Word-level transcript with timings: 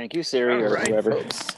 Thank 0.00 0.14
you, 0.14 0.22
Siri, 0.22 0.54
All 0.54 0.62
or 0.62 0.76
right, 0.76 0.88
whoever. 0.88 1.12
folks. 1.12 1.56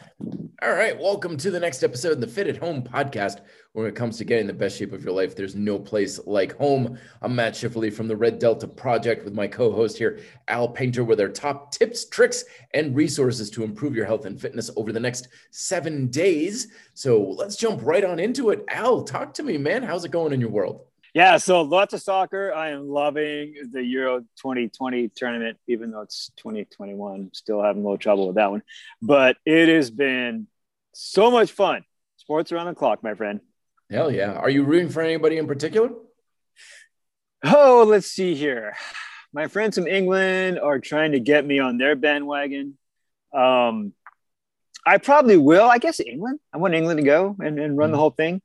All 0.62 0.72
right, 0.72 0.98
welcome 0.98 1.36
to 1.36 1.48
the 1.48 1.60
next 1.60 1.84
episode 1.84 2.10
of 2.10 2.20
the 2.20 2.26
Fit 2.26 2.48
at 2.48 2.56
Home 2.56 2.82
podcast. 2.82 3.38
When 3.72 3.86
it 3.86 3.94
comes 3.94 4.18
to 4.18 4.24
getting 4.24 4.48
the 4.48 4.52
best 4.52 4.76
shape 4.76 4.92
of 4.92 5.04
your 5.04 5.12
life, 5.12 5.36
there's 5.36 5.54
no 5.54 5.78
place 5.78 6.18
like 6.26 6.56
home. 6.56 6.98
I'm 7.20 7.36
Matt 7.36 7.52
Schifferle 7.52 7.92
from 7.92 8.08
the 8.08 8.16
Red 8.16 8.40
Delta 8.40 8.66
Project 8.66 9.24
with 9.24 9.32
my 9.32 9.46
co-host 9.46 9.96
here, 9.96 10.18
Al 10.48 10.68
Painter, 10.68 11.04
with 11.04 11.20
our 11.20 11.28
top 11.28 11.70
tips, 11.70 12.06
tricks, 12.06 12.44
and 12.74 12.96
resources 12.96 13.48
to 13.50 13.62
improve 13.62 13.94
your 13.94 14.06
health 14.06 14.24
and 14.24 14.40
fitness 14.40 14.72
over 14.74 14.90
the 14.90 14.98
next 14.98 15.28
seven 15.52 16.08
days. 16.08 16.66
So 16.94 17.22
let's 17.22 17.54
jump 17.54 17.78
right 17.84 18.04
on 18.04 18.18
into 18.18 18.50
it. 18.50 18.64
Al, 18.70 19.04
talk 19.04 19.34
to 19.34 19.44
me, 19.44 19.56
man. 19.56 19.84
How's 19.84 20.04
it 20.04 20.10
going 20.10 20.32
in 20.32 20.40
your 20.40 20.50
world? 20.50 20.80
Yeah, 21.14 21.36
so 21.36 21.60
lots 21.60 21.92
of 21.92 22.00
soccer. 22.00 22.54
I 22.54 22.70
am 22.70 22.88
loving 22.88 23.54
the 23.70 23.82
Euro 23.82 24.20
2020 24.20 25.08
tournament, 25.14 25.58
even 25.66 25.90
though 25.90 26.00
it's 26.00 26.30
2021. 26.38 27.30
Still 27.34 27.62
having 27.62 27.82
a 27.82 27.84
little 27.84 27.98
trouble 27.98 28.28
with 28.28 28.36
that 28.36 28.50
one. 28.50 28.62
But 29.02 29.36
it 29.44 29.68
has 29.68 29.90
been 29.90 30.46
so 30.94 31.30
much 31.30 31.52
fun. 31.52 31.84
Sports 32.16 32.50
around 32.50 32.66
the 32.66 32.74
clock, 32.74 33.02
my 33.02 33.14
friend. 33.14 33.40
Hell 33.90 34.10
yeah. 34.10 34.32
Are 34.32 34.48
you 34.48 34.64
rooting 34.64 34.88
for 34.88 35.02
anybody 35.02 35.36
in 35.36 35.46
particular? 35.46 35.90
Oh, 37.44 37.84
let's 37.86 38.06
see 38.06 38.34
here. 38.34 38.74
My 39.34 39.48
friends 39.48 39.76
from 39.76 39.86
England 39.86 40.60
are 40.60 40.78
trying 40.78 41.12
to 41.12 41.20
get 41.20 41.44
me 41.44 41.58
on 41.58 41.76
their 41.76 41.94
bandwagon. 41.94 42.78
Um, 43.34 43.92
I 44.86 44.96
probably 44.96 45.36
will. 45.36 45.68
I 45.68 45.76
guess 45.76 46.00
England. 46.00 46.40
I 46.54 46.58
want 46.58 46.72
England 46.72 47.00
to 47.00 47.04
go 47.04 47.36
and, 47.38 47.58
and 47.58 47.76
run 47.76 47.92
the 47.92 47.98
whole 47.98 48.10
thing. 48.10 48.40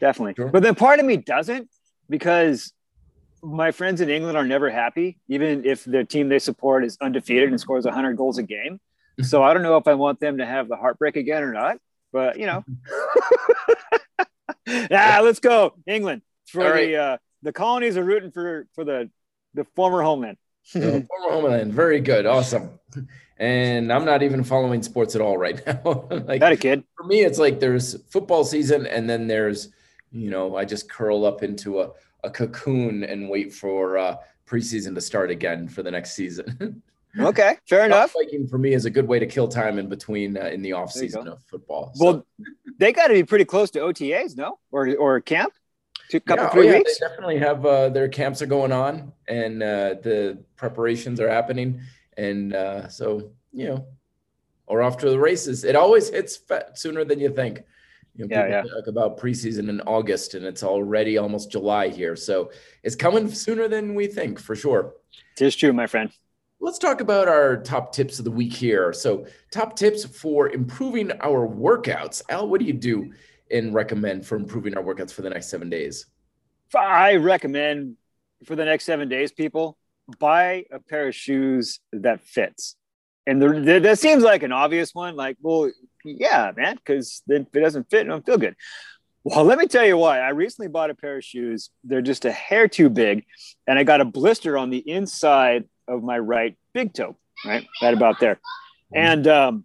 Definitely. 0.00 0.34
Sure. 0.36 0.48
But 0.48 0.62
then 0.62 0.74
part 0.74 1.00
of 1.00 1.06
me 1.06 1.16
doesn't 1.16 1.68
because 2.08 2.72
my 3.42 3.70
friends 3.70 4.00
in 4.00 4.08
England 4.10 4.36
are 4.36 4.46
never 4.46 4.70
happy, 4.70 5.18
even 5.28 5.64
if 5.64 5.84
the 5.84 6.04
team 6.04 6.28
they 6.28 6.38
support 6.38 6.84
is 6.84 6.98
undefeated 7.00 7.50
and 7.50 7.60
scores 7.60 7.84
100 7.84 8.16
goals 8.16 8.38
a 8.38 8.42
game. 8.42 8.80
So 9.22 9.42
I 9.42 9.52
don't 9.54 9.62
know 9.62 9.76
if 9.76 9.86
I 9.88 9.94
want 9.94 10.20
them 10.20 10.38
to 10.38 10.46
have 10.46 10.68
the 10.68 10.76
heartbreak 10.76 11.16
again 11.16 11.42
or 11.42 11.52
not. 11.52 11.78
But, 12.12 12.38
you 12.38 12.46
know. 12.46 12.64
yeah, 14.66 15.20
let's 15.22 15.40
go. 15.40 15.74
England. 15.86 16.22
For 16.46 16.64
All 16.64 16.70
right. 16.70 16.86
the 16.86 16.96
uh, 16.96 17.16
the 17.42 17.52
colonies 17.52 17.96
are 17.96 18.04
rooting 18.04 18.30
for 18.30 18.66
for 18.74 18.84
the 18.84 19.10
the 19.54 19.64
former 19.76 20.02
homeland. 20.02 20.38
Uh, 20.74 20.80
former 20.80 21.30
homeland. 21.30 21.72
Very 21.74 22.00
good. 22.00 22.24
Awesome. 22.26 22.78
And 23.38 23.92
I'm 23.92 24.04
not 24.04 24.22
even 24.22 24.42
following 24.42 24.82
sports 24.82 25.14
at 25.14 25.20
all 25.20 25.36
right 25.36 25.60
now. 25.66 26.06
like 26.10 26.40
Got 26.40 26.52
a 26.52 26.56
kid. 26.56 26.84
for 26.96 27.04
me, 27.04 27.20
it's 27.20 27.38
like 27.38 27.60
there's 27.60 28.02
football 28.10 28.44
season, 28.44 28.86
and 28.86 29.08
then 29.08 29.26
there's, 29.28 29.68
you 30.10 30.30
know, 30.30 30.56
I 30.56 30.64
just 30.64 30.90
curl 30.90 31.24
up 31.24 31.42
into 31.42 31.80
a, 31.80 31.90
a 32.24 32.30
cocoon 32.30 33.04
and 33.04 33.28
wait 33.28 33.52
for 33.52 33.98
uh, 33.98 34.16
preseason 34.46 34.94
to 34.94 35.00
start 35.00 35.30
again 35.30 35.68
for 35.68 35.82
the 35.82 35.90
next 35.90 36.14
season. 36.14 36.82
Okay, 37.18 37.56
fair 37.68 37.86
enough. 37.86 38.14
Biking 38.14 38.46
for 38.46 38.58
me 38.58 38.74
is 38.74 38.84
a 38.84 38.90
good 38.90 39.08
way 39.08 39.18
to 39.18 39.26
kill 39.26 39.48
time 39.48 39.78
in 39.78 39.88
between 39.88 40.36
uh, 40.36 40.46
in 40.46 40.62
the 40.62 40.72
off 40.74 40.92
season 40.92 41.26
of 41.26 41.42
football. 41.44 41.92
Well, 41.98 42.24
they 42.78 42.92
got 42.92 43.08
to 43.08 43.14
be 43.14 43.24
pretty 43.24 43.46
close 43.46 43.70
to 43.72 43.80
OTAs, 43.80 44.36
no? 44.36 44.58
Or 44.70 44.94
or 44.96 45.20
camp? 45.20 45.52
Two 46.10 46.20
couple 46.20 46.44
yeah, 46.44 46.50
oh, 46.50 46.52
three 46.52 46.66
yeah, 46.66 46.78
weeks. 46.78 47.00
They 47.00 47.08
definitely 47.08 47.38
have 47.38 47.66
uh, 47.66 47.88
their 47.88 48.08
camps 48.08 48.40
are 48.42 48.46
going 48.46 48.72
on 48.72 49.12
and 49.26 49.62
uh, 49.62 49.94
the 50.02 50.38
preparations 50.56 51.18
are 51.18 51.28
happening, 51.28 51.80
and 52.16 52.54
uh, 52.54 52.88
so 52.88 53.32
you 53.52 53.66
know, 53.66 53.86
or 54.66 54.82
off 54.82 54.98
to 54.98 55.10
the 55.10 55.18
races. 55.18 55.64
It 55.64 55.76
always 55.76 56.10
hits 56.10 56.38
sooner 56.74 57.04
than 57.04 57.18
you 57.18 57.30
think. 57.30 57.64
You 58.18 58.26
know, 58.26 58.36
Yeah, 58.36 58.62
people 58.62 58.76
talk 58.76 58.88
about 58.88 59.16
preseason 59.16 59.68
in 59.68 59.80
August, 59.82 60.34
and 60.34 60.44
it's 60.44 60.64
already 60.64 61.18
almost 61.18 61.52
July 61.52 61.88
here, 61.88 62.16
so 62.16 62.50
it's 62.82 62.96
coming 62.96 63.30
sooner 63.30 63.68
than 63.68 63.94
we 63.94 64.08
think 64.08 64.40
for 64.40 64.56
sure. 64.56 64.94
It 65.36 65.42
is 65.42 65.54
true, 65.54 65.72
my 65.72 65.86
friend. 65.86 66.10
Let's 66.60 66.78
talk 66.78 67.00
about 67.00 67.28
our 67.28 67.58
top 67.58 67.92
tips 67.92 68.18
of 68.18 68.24
the 68.24 68.32
week 68.32 68.52
here. 68.52 68.92
So, 68.92 69.26
top 69.52 69.76
tips 69.76 70.04
for 70.04 70.50
improving 70.50 71.12
our 71.20 71.46
workouts. 71.46 72.20
Al, 72.28 72.48
what 72.48 72.58
do 72.58 72.66
you 72.66 72.72
do 72.72 73.12
and 73.52 73.72
recommend 73.72 74.26
for 74.26 74.34
improving 74.34 74.76
our 74.76 74.82
workouts 74.82 75.12
for 75.12 75.22
the 75.22 75.30
next 75.30 75.48
seven 75.48 75.70
days? 75.70 76.06
I 76.76 77.14
recommend 77.14 77.96
for 78.44 78.56
the 78.56 78.64
next 78.64 78.84
seven 78.84 79.08
days, 79.08 79.30
people 79.30 79.78
buy 80.18 80.64
a 80.72 80.80
pair 80.80 81.08
of 81.08 81.14
shoes 81.14 81.78
that 81.92 82.20
fits. 82.22 82.74
And 83.26 83.42
that 83.42 83.98
seems 83.98 84.22
like 84.22 84.42
an 84.42 84.52
obvious 84.52 84.94
one. 84.94 85.14
Like, 85.14 85.36
well, 85.40 85.70
yeah, 86.18 86.52
man, 86.56 86.76
because 86.76 87.22
if 87.28 87.46
it 87.52 87.60
doesn't 87.60 87.90
fit, 87.90 88.06
I 88.06 88.10
don't 88.10 88.24
feel 88.24 88.38
good. 88.38 88.56
Well, 89.24 89.44
let 89.44 89.58
me 89.58 89.66
tell 89.66 89.84
you 89.84 89.96
why. 89.96 90.20
I 90.20 90.30
recently 90.30 90.68
bought 90.68 90.90
a 90.90 90.94
pair 90.94 91.18
of 91.18 91.24
shoes. 91.24 91.70
They're 91.84 92.00
just 92.02 92.24
a 92.24 92.32
hair 92.32 92.68
too 92.68 92.88
big, 92.88 93.24
and 93.66 93.78
I 93.78 93.84
got 93.84 94.00
a 94.00 94.04
blister 94.04 94.56
on 94.56 94.70
the 94.70 94.78
inside 94.78 95.64
of 95.86 96.02
my 96.02 96.18
right 96.18 96.56
big 96.72 96.94
toe, 96.94 97.16
right, 97.44 97.66
right 97.82 97.94
about 97.94 98.20
there, 98.20 98.40
and 98.94 99.26
um, 99.26 99.64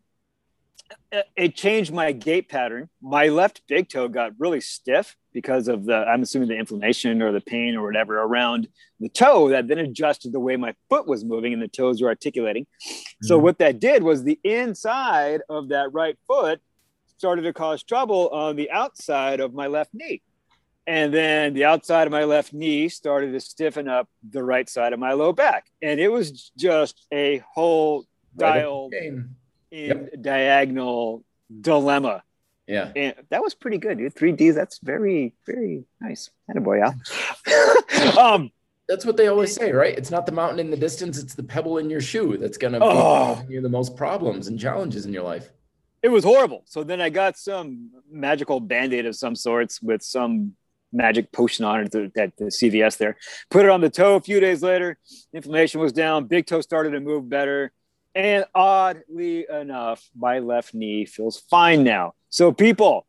it 1.35 1.55
changed 1.55 1.93
my 1.93 2.11
gait 2.11 2.49
pattern. 2.49 2.89
My 3.01 3.27
left 3.27 3.61
big 3.67 3.89
toe 3.89 4.07
got 4.07 4.33
really 4.37 4.61
stiff 4.61 5.15
because 5.33 5.67
of 5.67 5.85
the, 5.85 5.95
I'm 5.95 6.21
assuming 6.21 6.49
the 6.49 6.57
inflammation 6.57 7.21
or 7.21 7.31
the 7.31 7.41
pain 7.41 7.75
or 7.75 7.83
whatever 7.85 8.19
around 8.21 8.67
the 8.99 9.09
toe 9.09 9.49
that 9.49 9.67
then 9.67 9.79
adjusted 9.79 10.31
the 10.31 10.39
way 10.39 10.55
my 10.55 10.73
foot 10.89 11.07
was 11.07 11.25
moving 11.25 11.53
and 11.53 11.61
the 11.61 11.67
toes 11.67 12.01
were 12.01 12.09
articulating. 12.09 12.67
So 13.23 13.37
Mhm. 13.37 13.41
what 13.41 13.57
that 13.59 13.79
did 13.79 14.03
was 14.03 14.23
the 14.23 14.39
inside 14.43 15.41
of 15.49 15.69
that 15.69 15.91
right 15.93 16.17
foot 16.27 16.61
started 17.17 17.43
to 17.43 17.53
cause 17.53 17.83
trouble 17.83 18.29
on 18.29 18.55
the 18.55 18.69
outside 18.71 19.39
of 19.39 19.53
my 19.53 19.67
left 19.67 19.93
knee. 19.93 20.21
And 20.85 21.13
then 21.13 21.53
the 21.53 21.63
outside 21.63 22.07
of 22.07 22.11
my 22.11 22.25
left 22.25 22.53
knee 22.53 22.89
started 22.89 23.31
to 23.31 23.39
stiffen 23.39 23.87
up 23.87 24.09
the 24.29 24.43
right 24.43 24.69
side 24.69 24.91
of 24.91 24.99
my 24.99 25.13
low 25.13 25.31
back. 25.31 25.65
And 25.81 25.99
it 25.99 26.09
was 26.09 26.51
just 26.57 27.05
a 27.11 27.41
whole 27.53 28.05
Right 28.35 28.49
up 28.49 28.55
dialed 28.55 28.91
the 28.91 29.23
in 29.71 30.09
diagonal 30.21 31.23
dilemma. 31.61 32.23
Yeah. 32.67 32.91
And 32.95 33.15
that 33.29 33.41
was 33.41 33.53
pretty 33.53 33.77
good, 33.77 33.97
dude. 33.97 34.15
Three 34.15 34.31
Ds. 34.31 34.55
That's 34.55 34.79
very, 34.79 35.33
very 35.45 35.83
nice. 35.99 36.29
boy, 36.55 36.81
Al. 36.81 36.95
um, 38.19 38.51
That's 38.87 39.05
what 39.05 39.17
they 39.17 39.27
always 39.27 39.53
say, 39.53 39.71
right? 39.71 39.97
It's 39.97 40.11
not 40.11 40.25
the 40.25 40.31
mountain 40.31 40.59
in 40.59 40.71
the 40.71 40.77
distance, 40.77 41.17
it's 41.17 41.35
the 41.35 41.43
pebble 41.43 41.77
in 41.77 41.89
your 41.89 42.01
shoe 42.01 42.37
that's 42.37 42.57
going 42.57 42.73
to 42.73 42.79
be 42.79 42.85
Oh. 42.85 43.41
you 43.49 43.61
the 43.61 43.69
most 43.69 43.95
problems 43.95 44.47
and 44.47 44.59
challenges 44.59 45.05
in 45.05 45.13
your 45.13 45.23
life. 45.23 45.49
it 46.01 46.09
was 46.09 46.23
horrible. 46.23 46.63
So 46.65 46.83
then 46.83 46.99
I 47.01 47.09
got 47.09 47.37
some 47.37 47.89
magical 48.11 48.59
band-aid 48.59 49.05
of 49.05 49.15
some 49.15 49.35
sorts 49.35 49.81
with 49.81 50.01
some 50.03 50.55
magic 50.91 51.31
potion 51.31 51.65
on 51.65 51.79
it 51.81 51.95
at 52.17 52.35
the 52.37 52.45
CVS 52.45 52.97
there. 52.97 53.17
Put 53.49 53.65
it 53.65 53.71
on 53.71 53.81
the 53.81 53.89
toe 53.89 54.15
a 54.15 54.21
few 54.21 54.39
days 54.39 54.61
later. 54.61 54.97
Inflammation 55.33 55.79
was 55.81 55.91
down. 55.93 56.25
Big 56.25 56.45
toe 56.45 56.61
started 56.61 56.91
to 56.91 56.99
move 56.99 57.27
better. 57.29 57.71
And 58.15 58.45
oddly 58.53 59.47
enough, 59.49 60.07
my 60.15 60.39
left 60.39 60.73
knee 60.73 61.05
feels 61.05 61.39
fine 61.39 61.83
now. 61.83 62.13
So 62.29 62.51
people 62.51 63.07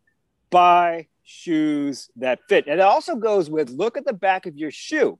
buy 0.50 1.08
shoes 1.24 2.10
that 2.16 2.40
fit. 2.48 2.66
And 2.66 2.80
it 2.80 2.84
also 2.84 3.16
goes 3.16 3.50
with 3.50 3.70
look 3.70 3.96
at 3.96 4.06
the 4.06 4.12
back 4.12 4.46
of 4.46 4.56
your 4.56 4.70
shoe. 4.70 5.18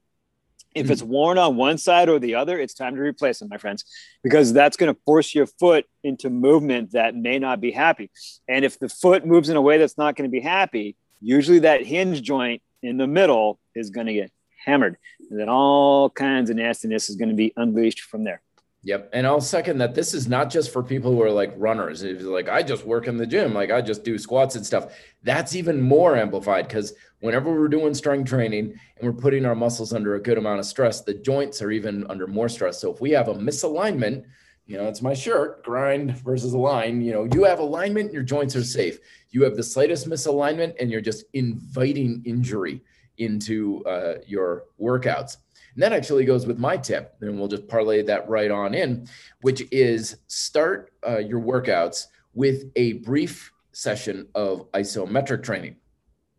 If 0.73 0.91
it's 0.91 1.01
worn 1.01 1.37
on 1.37 1.55
one 1.55 1.77
side 1.77 2.09
or 2.09 2.19
the 2.19 2.35
other, 2.35 2.59
it's 2.59 2.73
time 2.73 2.95
to 2.95 3.01
replace 3.01 3.41
it, 3.41 3.49
my 3.49 3.57
friends, 3.57 3.85
because 4.23 4.51
that's 4.51 4.75
going 4.75 4.93
to 4.93 4.99
force 5.05 5.33
your 5.33 5.45
foot 5.45 5.85
into 6.03 6.29
movement 6.29 6.91
that 6.91 7.15
may 7.15 7.39
not 7.39 7.61
be 7.61 7.71
happy. 7.71 8.11
And 8.49 8.65
if 8.65 8.77
the 8.77 8.89
foot 8.89 9.25
moves 9.25 9.47
in 9.47 9.55
a 9.55 9.61
way 9.61 9.77
that's 9.77 9.97
not 9.97 10.17
going 10.17 10.29
to 10.29 10.31
be 10.31 10.41
happy, 10.41 10.97
usually 11.21 11.59
that 11.59 11.85
hinge 11.85 12.21
joint 12.21 12.61
in 12.83 12.97
the 12.97 13.07
middle 13.07 13.57
is 13.73 13.89
going 13.89 14.07
to 14.07 14.13
get 14.13 14.31
hammered. 14.65 14.97
And 15.29 15.39
then 15.39 15.47
all 15.47 16.09
kinds 16.09 16.49
of 16.49 16.57
nastiness 16.57 17.09
is 17.09 17.15
going 17.15 17.29
to 17.29 17.35
be 17.35 17.53
unleashed 17.55 18.01
from 18.01 18.25
there. 18.25 18.41
Yep. 18.85 19.09
And 19.13 19.25
I'll 19.25 19.41
second 19.41 19.79
that 19.79 19.95
this 19.95 20.13
is 20.13 20.27
not 20.27 20.51
just 20.51 20.71
for 20.71 20.83
people 20.83 21.11
who 21.11 21.23
are 21.23 21.31
like 21.31 21.51
runners. 21.57 22.03
It's 22.03 22.21
like, 22.21 22.47
I 22.47 22.61
just 22.61 22.85
work 22.85 23.07
in 23.07 23.17
the 23.17 23.25
gym, 23.25 23.51
like 23.51 23.71
I 23.71 23.81
just 23.81 24.03
do 24.03 24.19
squats 24.19 24.55
and 24.55 24.63
stuff. 24.63 24.95
That's 25.23 25.55
even 25.55 25.81
more 25.81 26.15
amplified 26.15 26.67
because 26.67 26.93
whenever 27.19 27.51
we're 27.51 27.67
doing 27.67 27.95
strength 27.95 28.29
training 28.29 28.79
and 28.97 29.01
we're 29.01 29.19
putting 29.19 29.43
our 29.43 29.55
muscles 29.55 29.91
under 29.91 30.13
a 30.13 30.21
good 30.21 30.37
amount 30.37 30.59
of 30.59 30.67
stress, 30.67 31.01
the 31.01 31.15
joints 31.15 31.63
are 31.63 31.71
even 31.71 32.05
under 32.11 32.27
more 32.27 32.47
stress. 32.47 32.79
So 32.79 32.93
if 32.93 33.01
we 33.01 33.09
have 33.09 33.27
a 33.27 33.33
misalignment, 33.33 34.23
you 34.67 34.77
know, 34.77 34.87
it's 34.87 35.01
my 35.01 35.15
shirt, 35.15 35.63
grind 35.63 36.15
versus 36.17 36.53
align. 36.53 37.01
You 37.01 37.13
know, 37.13 37.27
you 37.33 37.43
have 37.43 37.57
alignment, 37.57 38.13
your 38.13 38.21
joints 38.21 38.55
are 38.55 38.63
safe. 38.63 38.99
You 39.31 39.43
have 39.45 39.55
the 39.55 39.63
slightest 39.63 40.07
misalignment, 40.07 40.75
and 40.79 40.91
you're 40.91 41.01
just 41.01 41.25
inviting 41.33 42.21
injury 42.23 42.81
into 43.17 43.83
uh, 43.85 44.15
your 44.27 44.65
workouts. 44.79 45.37
And 45.75 45.83
that 45.83 45.93
actually 45.93 46.25
goes 46.25 46.47
with 46.47 46.57
my 46.57 46.77
tip, 46.77 47.15
and 47.21 47.37
we'll 47.37 47.49
just 47.49 47.67
parlay 47.67 48.01
that 48.03 48.29
right 48.29 48.49
on 48.49 48.73
in, 48.73 49.07
which 49.41 49.63
is 49.71 50.17
start 50.27 50.93
uh, 51.05 51.17
your 51.17 51.41
workouts 51.41 52.07
with 52.33 52.71
a 52.77 52.93
brief 52.93 53.51
session 53.73 54.27
of 54.35 54.71
isometric 54.71 55.43
training. 55.43 55.75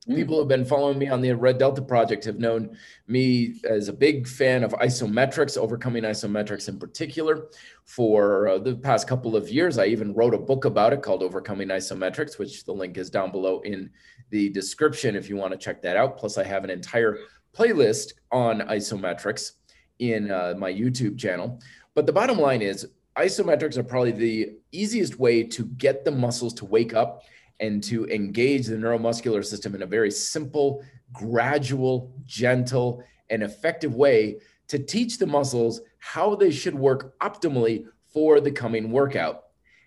People 0.08 0.36
who 0.36 0.40
have 0.42 0.48
been 0.48 0.64
following 0.64 0.98
me 0.98 1.08
on 1.08 1.20
the 1.20 1.32
Red 1.32 1.58
Delta 1.58 1.82
Project 1.82 2.24
have 2.26 2.38
known 2.38 2.78
me 3.08 3.60
as 3.68 3.88
a 3.88 3.92
big 3.92 4.28
fan 4.28 4.62
of 4.62 4.70
isometrics, 4.74 5.58
overcoming 5.58 6.04
isometrics 6.04 6.68
in 6.68 6.78
particular. 6.78 7.48
For 7.84 8.46
uh, 8.46 8.58
the 8.58 8.76
past 8.76 9.08
couple 9.08 9.34
of 9.34 9.50
years, 9.50 9.78
I 9.78 9.86
even 9.86 10.14
wrote 10.14 10.32
a 10.32 10.38
book 10.38 10.64
about 10.64 10.92
it 10.92 11.02
called 11.02 11.24
Overcoming 11.24 11.68
Isometrics, 11.68 12.38
which 12.38 12.64
the 12.64 12.72
link 12.72 12.96
is 12.98 13.10
down 13.10 13.32
below 13.32 13.60
in 13.62 13.90
the 14.30 14.48
description 14.50 15.16
if 15.16 15.28
you 15.28 15.36
want 15.36 15.52
to 15.52 15.58
check 15.58 15.82
that 15.82 15.96
out. 15.96 16.16
Plus, 16.16 16.38
I 16.38 16.44
have 16.44 16.62
an 16.62 16.70
entire 16.70 17.18
playlist 17.56 18.12
on 18.32 18.60
isometrics 18.60 19.52
in 19.98 20.30
uh, 20.30 20.54
my 20.58 20.72
YouTube 20.72 21.18
channel. 21.18 21.60
But 21.94 22.06
the 22.06 22.12
bottom 22.12 22.38
line 22.38 22.62
is 22.62 22.86
isometrics 23.16 23.78
are 23.78 23.82
probably 23.82 24.12
the 24.12 24.56
easiest 24.72 25.18
way 25.18 25.42
to 25.42 25.64
get 25.64 26.04
the 26.04 26.10
muscles 26.10 26.52
to 26.54 26.64
wake 26.66 26.94
up 26.94 27.22
and 27.60 27.82
to 27.84 28.06
engage 28.06 28.66
the 28.66 28.76
neuromuscular 28.76 29.44
system 29.44 29.74
in 29.74 29.82
a 29.82 29.86
very 29.86 30.10
simple, 30.10 30.84
gradual, 31.12 32.12
gentle, 32.26 33.02
and 33.30 33.42
effective 33.42 33.94
way 33.94 34.38
to 34.68 34.78
teach 34.78 35.18
the 35.18 35.26
muscles 35.26 35.80
how 35.98 36.34
they 36.34 36.50
should 36.50 36.74
work 36.74 37.18
optimally 37.20 37.86
for 38.12 38.40
the 38.40 38.50
coming 38.50 38.90
workout. 38.90 39.44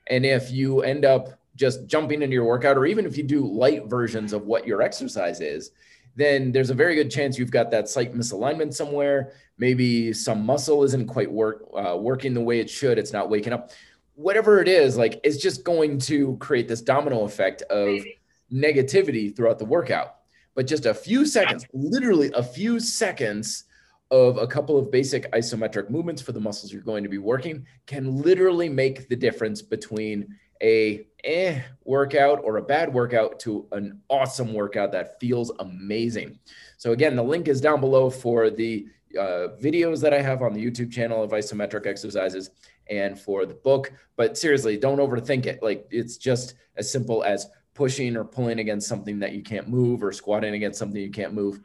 And 0.08 0.26
if 0.26 0.52
you 0.52 0.82
end 0.82 1.06
up 1.06 1.40
just 1.56 1.86
jumping 1.86 2.22
into 2.22 2.34
your 2.34 2.46
workout, 2.46 2.78
or 2.78 2.86
even 2.86 3.06
if 3.06 3.18
you 3.18 3.24
do 3.24 3.46
light 3.46 3.86
versions 3.86 4.34
of 4.34 4.46
what 4.46 4.66
your 4.66 4.82
exercise 4.82 5.42
is, 5.42 5.72
then 6.16 6.52
there's 6.52 6.70
a 6.70 6.74
very 6.74 6.96
good 6.96 7.10
chance 7.10 7.38
you've 7.38 7.52
got 7.52 7.72
that 7.72 7.90
slight 7.90 8.14
misalignment 8.14 8.74
somewhere. 8.74 9.34
Maybe 9.58 10.14
some 10.14 10.46
muscle 10.46 10.84
isn't 10.84 11.08
quite 11.08 11.32
work 11.32 11.66
uh, 11.76 11.98
working 11.98 12.34
the 12.34 12.42
way 12.42 12.60
it 12.60 12.70
should. 12.70 12.98
It's 12.98 13.14
not 13.14 13.30
waking 13.30 13.54
up. 13.54 13.72
Whatever 14.16 14.62
it 14.62 14.68
is, 14.68 14.98
like 14.98 15.20
it's 15.24 15.38
just 15.38 15.64
going 15.64 15.98
to 16.00 16.36
create 16.38 16.68
this 16.68 16.82
domino 16.82 17.24
effect 17.24 17.62
of 17.64 18.04
negativity 18.52 19.34
throughout 19.34 19.60
the 19.60 19.66
workout. 19.66 20.16
But 20.56 20.68
just 20.68 20.86
a 20.86 20.94
few 20.94 21.26
seconds, 21.26 21.66
literally 21.74 22.32
a 22.36 22.44
few 22.44 22.80
seconds 22.80 23.66
of 24.12 24.38
a 24.38 24.48
couple 24.48 24.78
of 24.78 24.92
basic 24.92 25.32
isometric 25.32 25.90
movements 25.90 26.22
for 26.22 26.32
the 26.32 26.40
muscles 26.40 26.74
you're 26.74 26.82
going 26.82 27.04
to 27.04 27.10
be 27.10 27.20
working 27.20 27.66
can 27.86 28.22
literally 28.22 28.68
make 28.68 29.08
the 29.08 29.16
difference 29.16 29.62
between 29.62 30.36
a 30.62 31.06
eh 31.24 31.62
workout 31.84 32.42
or 32.44 32.58
a 32.58 32.62
bad 32.62 32.94
workout 32.94 33.40
to 33.42 33.68
an 33.72 34.00
awesome 34.10 34.54
workout 34.54 34.92
that 34.92 35.20
feels 35.20 35.52
amazing. 35.60 36.40
So 36.78 36.92
again, 36.92 37.16
the 37.16 37.24
link 37.24 37.48
is 37.48 37.62
down 37.62 37.82
below 37.82 38.10
for 38.10 38.50
the 38.50 38.88
uh, 39.18 39.50
videos 39.62 40.02
that 40.02 40.14
I 40.14 40.22
have 40.22 40.42
on 40.42 40.54
the 40.54 40.64
YouTube 40.64 40.92
channel 40.92 41.24
of 41.24 41.32
isometric 41.32 41.88
exercises 41.88 42.52
and 42.90 43.20
for 43.20 43.46
the 43.46 43.54
book. 43.54 43.92
But 44.16 44.38
seriously, 44.38 44.78
don't 44.78 45.00
overthink 45.00 45.46
it. 45.46 45.62
Like 45.62 45.88
it's 45.90 46.18
just 46.18 46.56
as 46.78 46.92
simple 46.92 47.24
as 47.24 47.48
pushing 47.74 48.18
or 48.18 48.24
pulling 48.24 48.60
against 48.60 48.88
something 48.88 49.20
that 49.20 49.34
you 49.34 49.42
can't 49.42 49.70
move 49.70 50.04
or 50.04 50.12
squatting 50.12 50.54
against 50.54 50.78
something 50.78 51.02
you 51.02 51.12
can't 51.12 51.34
move 51.34 51.62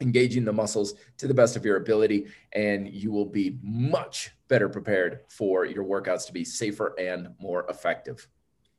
engaging 0.00 0.44
the 0.44 0.52
muscles 0.52 0.94
to 1.18 1.26
the 1.26 1.34
best 1.34 1.56
of 1.56 1.64
your 1.64 1.76
ability, 1.76 2.26
and 2.52 2.88
you 2.88 3.12
will 3.12 3.26
be 3.26 3.58
much 3.62 4.30
better 4.48 4.68
prepared 4.68 5.20
for 5.28 5.64
your 5.64 5.84
workouts 5.84 6.26
to 6.26 6.32
be 6.32 6.44
safer 6.44 6.94
and 6.98 7.28
more 7.38 7.64
effective. 7.68 8.26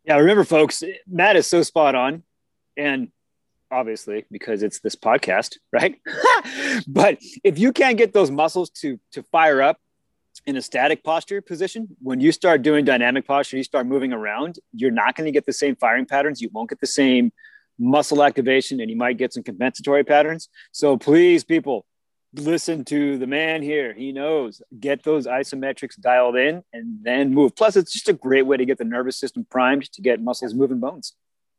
Yeah, 0.06 0.17
remember, 0.17 0.44
folks, 0.44 0.83
Matt 1.07 1.35
is 1.35 1.47
so 1.47 1.63
spot 1.63 1.95
on. 1.95 2.23
And 2.77 3.09
obviously, 3.71 4.25
because 4.29 4.62
it's 4.63 4.79
this 4.79 4.95
podcast, 4.95 5.57
right? 5.71 6.00
but 6.88 7.17
if 7.44 7.57
you 7.57 7.73
can't 7.73 7.97
get 7.97 8.13
those 8.13 8.29
muscles 8.29 8.69
to, 8.69 9.00
to 9.13 9.23
fire 9.23 9.62
up 9.62 9.79
in 10.45 10.57
a 10.57 10.62
static 10.62 11.03
posture 11.03 11.41
position, 11.41 11.88
when 12.01 12.19
you 12.19 12.31
start 12.31 12.62
doing 12.62 12.85
dynamic 12.85 13.25
posture, 13.25 13.57
you 13.57 13.63
start 13.63 13.88
moving 13.88 14.13
around, 14.13 14.59
you're 14.73 14.91
not 14.91 15.15
going 15.15 15.25
to 15.25 15.31
get 15.31 15.45
the 15.45 15.53
same 15.53 15.75
firing 15.75 16.06
patterns. 16.06 16.41
You 16.41 16.50
won't 16.53 16.69
get 16.69 16.79
the 16.79 16.88
same 16.88 17.31
muscle 17.77 18.24
activation 18.24 18.80
and 18.80 18.89
you 18.89 18.98
might 18.98 19.18
get 19.18 19.33
some 19.33 19.44
compensatory 19.44 20.04
patterns. 20.04 20.50
So 20.72 20.98
please, 20.98 21.44
people, 21.44 21.86
listen 22.33 22.83
to 22.86 23.18
the 23.18 23.27
man 23.27 23.62
here. 23.62 23.94
He 23.94 24.12
knows. 24.12 24.62
Get 24.80 25.04
those 25.04 25.27
isometrics 25.27 26.00
dialed 26.00 26.36
in 26.36 26.63
and 26.74 27.00
then 27.04 27.33
move. 27.33 27.56
Plus, 27.56 27.75
it's 27.75 27.94
just 27.94 28.10
a 28.10 28.13
great 28.13 28.45
way 28.45 28.57
to 28.57 28.66
get 28.66 28.77
the 28.77 28.86
nervous 28.86 29.18
system 29.18 29.45
primed 29.50 29.92
to 29.94 30.01
get 30.01 30.22
muscles 30.22 30.54
moving 30.54 30.80
bones. 30.80 31.13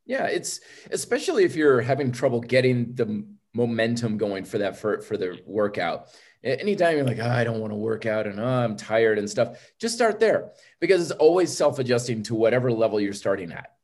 Yeah, 0.04 0.26
it's 0.26 0.60
especially 0.90 1.44
if 1.44 1.56
you're 1.56 1.80
having 1.80 2.12
trouble 2.12 2.40
getting 2.40 2.94
the 2.94 3.26
momentum 3.54 4.18
going 4.18 4.44
for 4.44 4.58
that 4.58 4.76
for, 4.76 5.00
for 5.00 5.16
the 5.16 5.40
workout. 5.46 6.08
Anytime 6.44 6.96
you're 6.96 7.06
like, 7.06 7.18
oh, 7.18 7.28
I 7.28 7.42
don't 7.42 7.58
want 7.58 7.72
to 7.72 7.76
work 7.76 8.06
out 8.06 8.26
and 8.26 8.38
oh, 8.38 8.44
I'm 8.44 8.76
tired 8.76 9.18
and 9.18 9.28
stuff, 9.28 9.58
just 9.80 9.96
start 9.96 10.20
there 10.20 10.52
because 10.80 11.10
it's 11.10 11.18
always 11.18 11.56
self 11.56 11.80
adjusting 11.80 12.22
to 12.24 12.36
whatever 12.36 12.70
level 12.70 13.00
you're 13.00 13.12
starting 13.12 13.50
at 13.50 13.75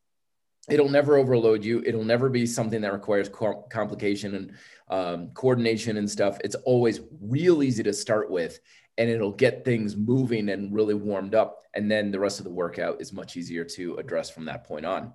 it'll 0.68 0.88
never 0.88 1.16
overload 1.16 1.64
you. 1.64 1.82
It'll 1.84 2.04
never 2.04 2.28
be 2.28 2.46
something 2.46 2.80
that 2.82 2.92
requires 2.92 3.28
co- 3.28 3.66
complication 3.70 4.34
and 4.34 4.52
um, 4.88 5.30
coordination 5.30 5.96
and 5.96 6.08
stuff. 6.08 6.38
It's 6.44 6.54
always 6.54 7.00
real 7.20 7.62
easy 7.62 7.82
to 7.82 7.92
start 7.92 8.30
with 8.30 8.60
and 8.98 9.08
it'll 9.08 9.32
get 9.32 9.64
things 9.64 9.96
moving 9.96 10.50
and 10.50 10.72
really 10.72 10.94
warmed 10.94 11.34
up 11.34 11.62
and 11.74 11.90
then 11.90 12.10
the 12.10 12.20
rest 12.20 12.38
of 12.38 12.44
the 12.44 12.50
workout 12.50 13.00
is 13.00 13.12
much 13.12 13.36
easier 13.36 13.64
to 13.64 13.96
address 13.96 14.30
from 14.30 14.44
that 14.44 14.64
point 14.64 14.84
on. 14.84 15.12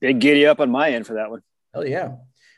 Big 0.00 0.18
giddy 0.18 0.46
up 0.46 0.60
on 0.60 0.70
my 0.70 0.90
end 0.90 1.06
for 1.06 1.14
that 1.14 1.30
one. 1.30 1.42
Hell 1.72 1.86
yeah. 1.86 2.16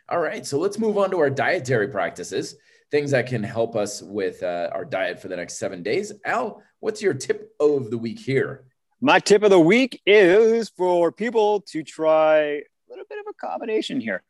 All 0.08 0.20
right 0.20 0.44
so 0.44 0.58
let's 0.58 0.78
move 0.78 0.98
on 0.98 1.10
to 1.10 1.18
our 1.18 1.30
dietary 1.30 1.88
practices 1.88 2.56
things 2.90 3.10
that 3.10 3.26
can 3.26 3.42
help 3.42 3.74
us 3.74 4.02
with 4.02 4.42
uh, 4.42 4.70
our 4.72 4.84
diet 4.84 5.20
for 5.20 5.28
the 5.28 5.36
next 5.36 5.58
seven 5.58 5.82
days. 5.82 6.12
Al 6.24 6.62
what's 6.80 7.02
your 7.02 7.14
tip 7.14 7.52
of 7.60 7.90
the 7.90 7.98
week 7.98 8.18
here 8.18 8.64
my 9.04 9.18
tip 9.18 9.42
of 9.42 9.50
the 9.50 9.60
week 9.60 10.00
is 10.06 10.70
for 10.70 11.12
people 11.12 11.60
to 11.60 11.82
try 11.82 12.36
a 12.38 12.62
little 12.88 13.04
bit 13.06 13.18
of 13.18 13.26
a 13.28 13.46
combination 13.46 14.00
here. 14.00 14.22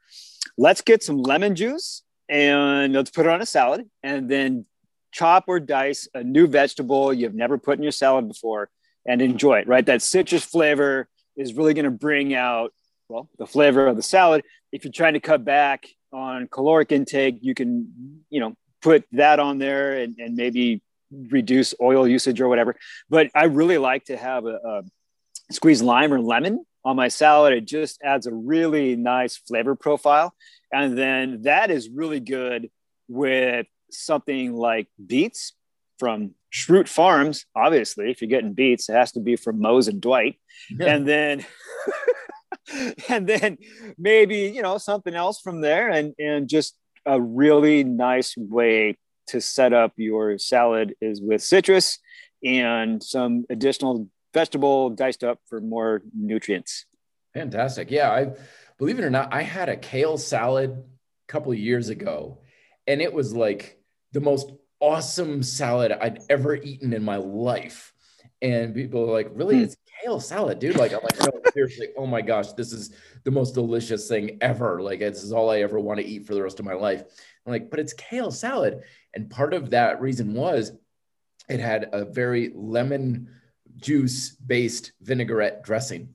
Let's 0.58 0.80
get 0.80 1.00
some 1.00 1.18
lemon 1.18 1.54
juice 1.54 2.02
and 2.28 2.92
let's 2.92 3.10
put 3.10 3.24
it 3.24 3.28
on 3.28 3.40
a 3.40 3.46
salad 3.46 3.88
and 4.02 4.28
then 4.28 4.66
chop 5.12 5.44
or 5.46 5.60
dice 5.60 6.08
a 6.12 6.24
new 6.24 6.48
vegetable 6.48 7.14
you've 7.14 7.36
never 7.36 7.56
put 7.56 7.78
in 7.78 7.84
your 7.84 7.92
salad 7.92 8.26
before 8.26 8.68
and 9.06 9.22
enjoy 9.22 9.60
it, 9.60 9.68
right? 9.68 9.86
That 9.86 10.02
citrus 10.02 10.44
flavor 10.44 11.08
is 11.36 11.54
really 11.54 11.74
going 11.74 11.84
to 11.84 11.92
bring 11.92 12.34
out, 12.34 12.72
well, 13.08 13.28
the 13.38 13.46
flavor 13.46 13.86
of 13.86 13.94
the 13.94 14.02
salad. 14.02 14.42
If 14.72 14.82
you're 14.82 14.92
trying 14.92 15.14
to 15.14 15.20
cut 15.20 15.44
back 15.44 15.86
on 16.12 16.48
caloric 16.48 16.90
intake, 16.90 17.38
you 17.42 17.54
can, 17.54 18.24
you 18.28 18.40
know, 18.40 18.56
put 18.82 19.04
that 19.12 19.38
on 19.38 19.58
there 19.58 20.00
and, 20.00 20.16
and 20.18 20.34
maybe 20.34 20.82
reduce 21.30 21.74
oil 21.80 22.06
usage 22.06 22.40
or 22.40 22.48
whatever. 22.48 22.76
But 23.08 23.30
I 23.34 23.44
really 23.44 23.78
like 23.78 24.04
to 24.06 24.16
have 24.16 24.44
a, 24.46 24.56
a 24.56 24.82
squeezed 25.52 25.84
lime 25.84 26.12
or 26.12 26.20
lemon 26.20 26.64
on 26.84 26.96
my 26.96 27.08
salad. 27.08 27.52
It 27.52 27.66
just 27.66 28.00
adds 28.02 28.26
a 28.26 28.34
really 28.34 28.96
nice 28.96 29.36
flavor 29.36 29.74
profile. 29.74 30.34
And 30.72 30.96
then 30.98 31.42
that 31.42 31.70
is 31.70 31.88
really 31.88 32.20
good 32.20 32.70
with 33.08 33.66
something 33.90 34.52
like 34.52 34.88
beets 35.04 35.52
from 35.98 36.34
Schrute 36.52 36.88
Farms. 36.88 37.46
Obviously, 37.54 38.10
if 38.10 38.20
you're 38.20 38.28
getting 38.28 38.52
beets, 38.52 38.88
it 38.88 38.94
has 38.94 39.12
to 39.12 39.20
be 39.20 39.36
from 39.36 39.60
Mose 39.60 39.88
and 39.88 40.00
Dwight. 40.00 40.38
Yeah. 40.70 40.94
And 40.94 41.08
then 41.08 41.46
and 43.08 43.26
then 43.26 43.58
maybe, 43.98 44.52
you 44.54 44.62
know, 44.62 44.78
something 44.78 45.14
else 45.14 45.40
from 45.40 45.60
there 45.60 45.90
and 45.90 46.14
and 46.18 46.48
just 46.48 46.76
a 47.06 47.20
really 47.20 47.84
nice 47.84 48.34
way 48.36 48.96
to 49.28 49.40
set 49.40 49.72
up 49.72 49.92
your 49.96 50.38
salad 50.38 50.94
is 51.00 51.20
with 51.20 51.42
citrus 51.42 51.98
and 52.44 53.02
some 53.02 53.46
additional 53.48 54.08
vegetable 54.32 54.90
diced 54.90 55.24
up 55.24 55.38
for 55.46 55.60
more 55.60 56.02
nutrients. 56.14 56.86
Fantastic. 57.32 57.90
Yeah, 57.90 58.10
I 58.10 58.32
believe 58.78 58.98
it 58.98 59.04
or 59.04 59.10
not, 59.10 59.32
I 59.32 59.42
had 59.42 59.68
a 59.68 59.76
kale 59.76 60.18
salad 60.18 60.70
a 60.70 61.32
couple 61.32 61.52
of 61.52 61.58
years 61.58 61.88
ago, 61.88 62.40
and 62.86 63.00
it 63.00 63.12
was 63.12 63.34
like 63.34 63.80
the 64.12 64.20
most 64.20 64.52
awesome 64.80 65.42
salad 65.42 65.92
I'd 65.92 66.20
ever 66.28 66.54
eaten 66.54 66.92
in 66.92 67.02
my 67.02 67.16
life. 67.16 67.92
And 68.42 68.74
people 68.74 69.08
are 69.08 69.12
like, 69.12 69.30
really? 69.32 69.56
Hmm. 69.56 69.64
It's 69.64 69.76
kale 70.04 70.20
salad, 70.20 70.58
dude. 70.58 70.76
Like, 70.76 70.92
I'm 70.92 71.00
like, 71.02 71.18
no, 71.20 71.40
seriously, 71.52 71.88
oh 71.96 72.06
my 72.06 72.20
gosh, 72.20 72.52
this 72.52 72.72
is 72.72 72.94
the 73.24 73.30
most 73.30 73.54
delicious 73.54 74.08
thing 74.08 74.38
ever. 74.40 74.82
Like, 74.82 75.00
this 75.00 75.22
is 75.22 75.32
all 75.32 75.50
I 75.50 75.60
ever 75.60 75.80
want 75.80 76.00
to 76.00 76.06
eat 76.06 76.26
for 76.26 76.34
the 76.34 76.42
rest 76.42 76.60
of 76.60 76.66
my 76.66 76.74
life. 76.74 77.02
I'm 77.46 77.52
like, 77.52 77.70
but 77.70 77.80
it's 77.80 77.92
kale 77.92 78.30
salad. 78.30 78.82
And 79.14 79.30
part 79.30 79.54
of 79.54 79.70
that 79.70 80.00
reason 80.00 80.34
was 80.34 80.72
it 81.48 81.60
had 81.60 81.88
a 81.92 82.04
very 82.04 82.52
lemon 82.54 83.28
juice 83.76 84.30
based 84.30 84.92
vinaigrette 85.02 85.62
dressing. 85.62 86.08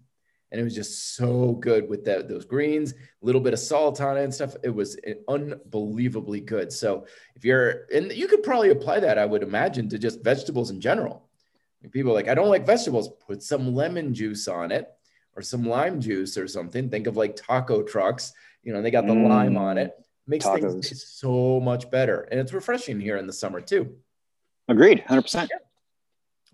And 0.51 0.59
it 0.59 0.63
was 0.63 0.73
just 0.73 1.15
so 1.15 1.51
good 1.53 1.87
with 1.87 2.03
the, 2.05 2.25
those 2.27 2.45
greens, 2.45 2.93
a 2.93 2.95
little 3.21 3.41
bit 3.41 3.53
of 3.53 3.59
salt 3.59 4.01
on 4.01 4.17
it 4.17 4.23
and 4.23 4.33
stuff. 4.33 4.55
It 4.63 4.73
was 4.73 4.97
unbelievably 5.27 6.41
good. 6.41 6.73
So 6.73 7.05
if 7.35 7.45
you're, 7.45 7.85
and 7.93 8.11
you 8.11 8.27
could 8.27 8.41
probably 8.41 8.71
apply 8.71 9.01
that, 9.01 9.19
I 9.19 9.27
would 9.27 9.43
imagine, 9.43 9.89
to 9.89 9.99
just 9.99 10.23
vegetables 10.23 10.71
in 10.71 10.81
general. 10.81 11.28
People 11.91 12.13
like, 12.13 12.27
I 12.27 12.35
don't 12.35 12.49
like 12.49 12.65
vegetables, 12.65 13.09
put 13.25 13.41
some 13.41 13.73
lemon 13.73 14.13
juice 14.13 14.47
on 14.47 14.71
it 14.71 14.89
or 15.35 15.41
some 15.41 15.63
lime 15.63 16.01
juice 16.01 16.37
or 16.37 16.47
something. 16.47 16.89
Think 16.89 17.07
of 17.07 17.15
like 17.17 17.35
taco 17.35 17.83
trucks, 17.83 18.33
you 18.63 18.73
know, 18.73 18.81
they 18.81 18.91
got 18.91 19.07
the 19.07 19.13
mm. 19.13 19.27
lime 19.29 19.57
on 19.57 19.77
it 19.77 19.93
makes 20.29 20.45
Tacos. 20.45 20.71
things 20.71 20.89
taste 20.89 21.19
so 21.19 21.59
much 21.59 21.89
better. 21.89 22.21
And 22.31 22.39
it's 22.39 22.53
refreshing 22.53 22.99
here 23.01 23.17
in 23.17 23.27
the 23.27 23.33
summer 23.33 23.59
too. 23.59 23.95
Agreed, 24.69 25.03
100%. 25.09 25.49
Yeah. 25.49 25.57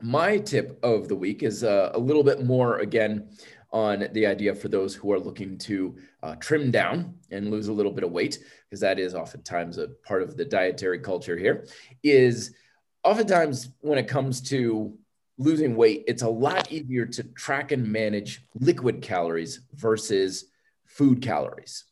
My 0.02 0.38
tip 0.38 0.80
of 0.82 1.08
the 1.08 1.16
week 1.16 1.44
is 1.44 1.64
uh, 1.64 1.92
a 1.94 2.00
little 2.00 2.24
bit 2.24 2.44
more, 2.44 2.80
again, 2.80 3.30
on 3.72 4.08
the 4.14 4.26
idea 4.26 4.56
for 4.56 4.70
those 4.70 4.96
who 4.96 5.12
are 5.12 5.20
looking 5.20 5.58
to 5.58 5.98
uh, 6.24 6.36
trim 6.36 6.72
down 6.72 7.16
and 7.32 7.52
lose 7.52 7.68
a 7.68 7.74
little 7.74 7.92
bit 7.92 8.06
of 8.06 8.12
weight, 8.12 8.40
because 8.64 8.80
that 8.80 9.00
is 9.00 9.14
oftentimes 9.14 9.78
a 9.78 9.90
part 10.08 10.22
of 10.22 10.38
the 10.38 10.46
dietary 10.46 11.00
culture 11.00 11.38
here, 11.38 11.68
is 12.04 12.54
oftentimes 13.04 13.70
when 13.82 13.98
it 13.98 14.08
comes 14.08 14.42
to 14.42 14.98
losing 15.38 15.76
weight, 15.76 16.04
it's 16.08 16.22
a 16.22 16.30
lot 16.30 16.72
easier 16.72 17.06
to 17.06 17.24
track 17.24 17.72
and 17.72 17.92
manage 17.92 18.46
liquid 18.56 19.02
calories 19.02 19.62
versus 19.74 20.46
food 20.86 21.22
calories. 21.22 21.86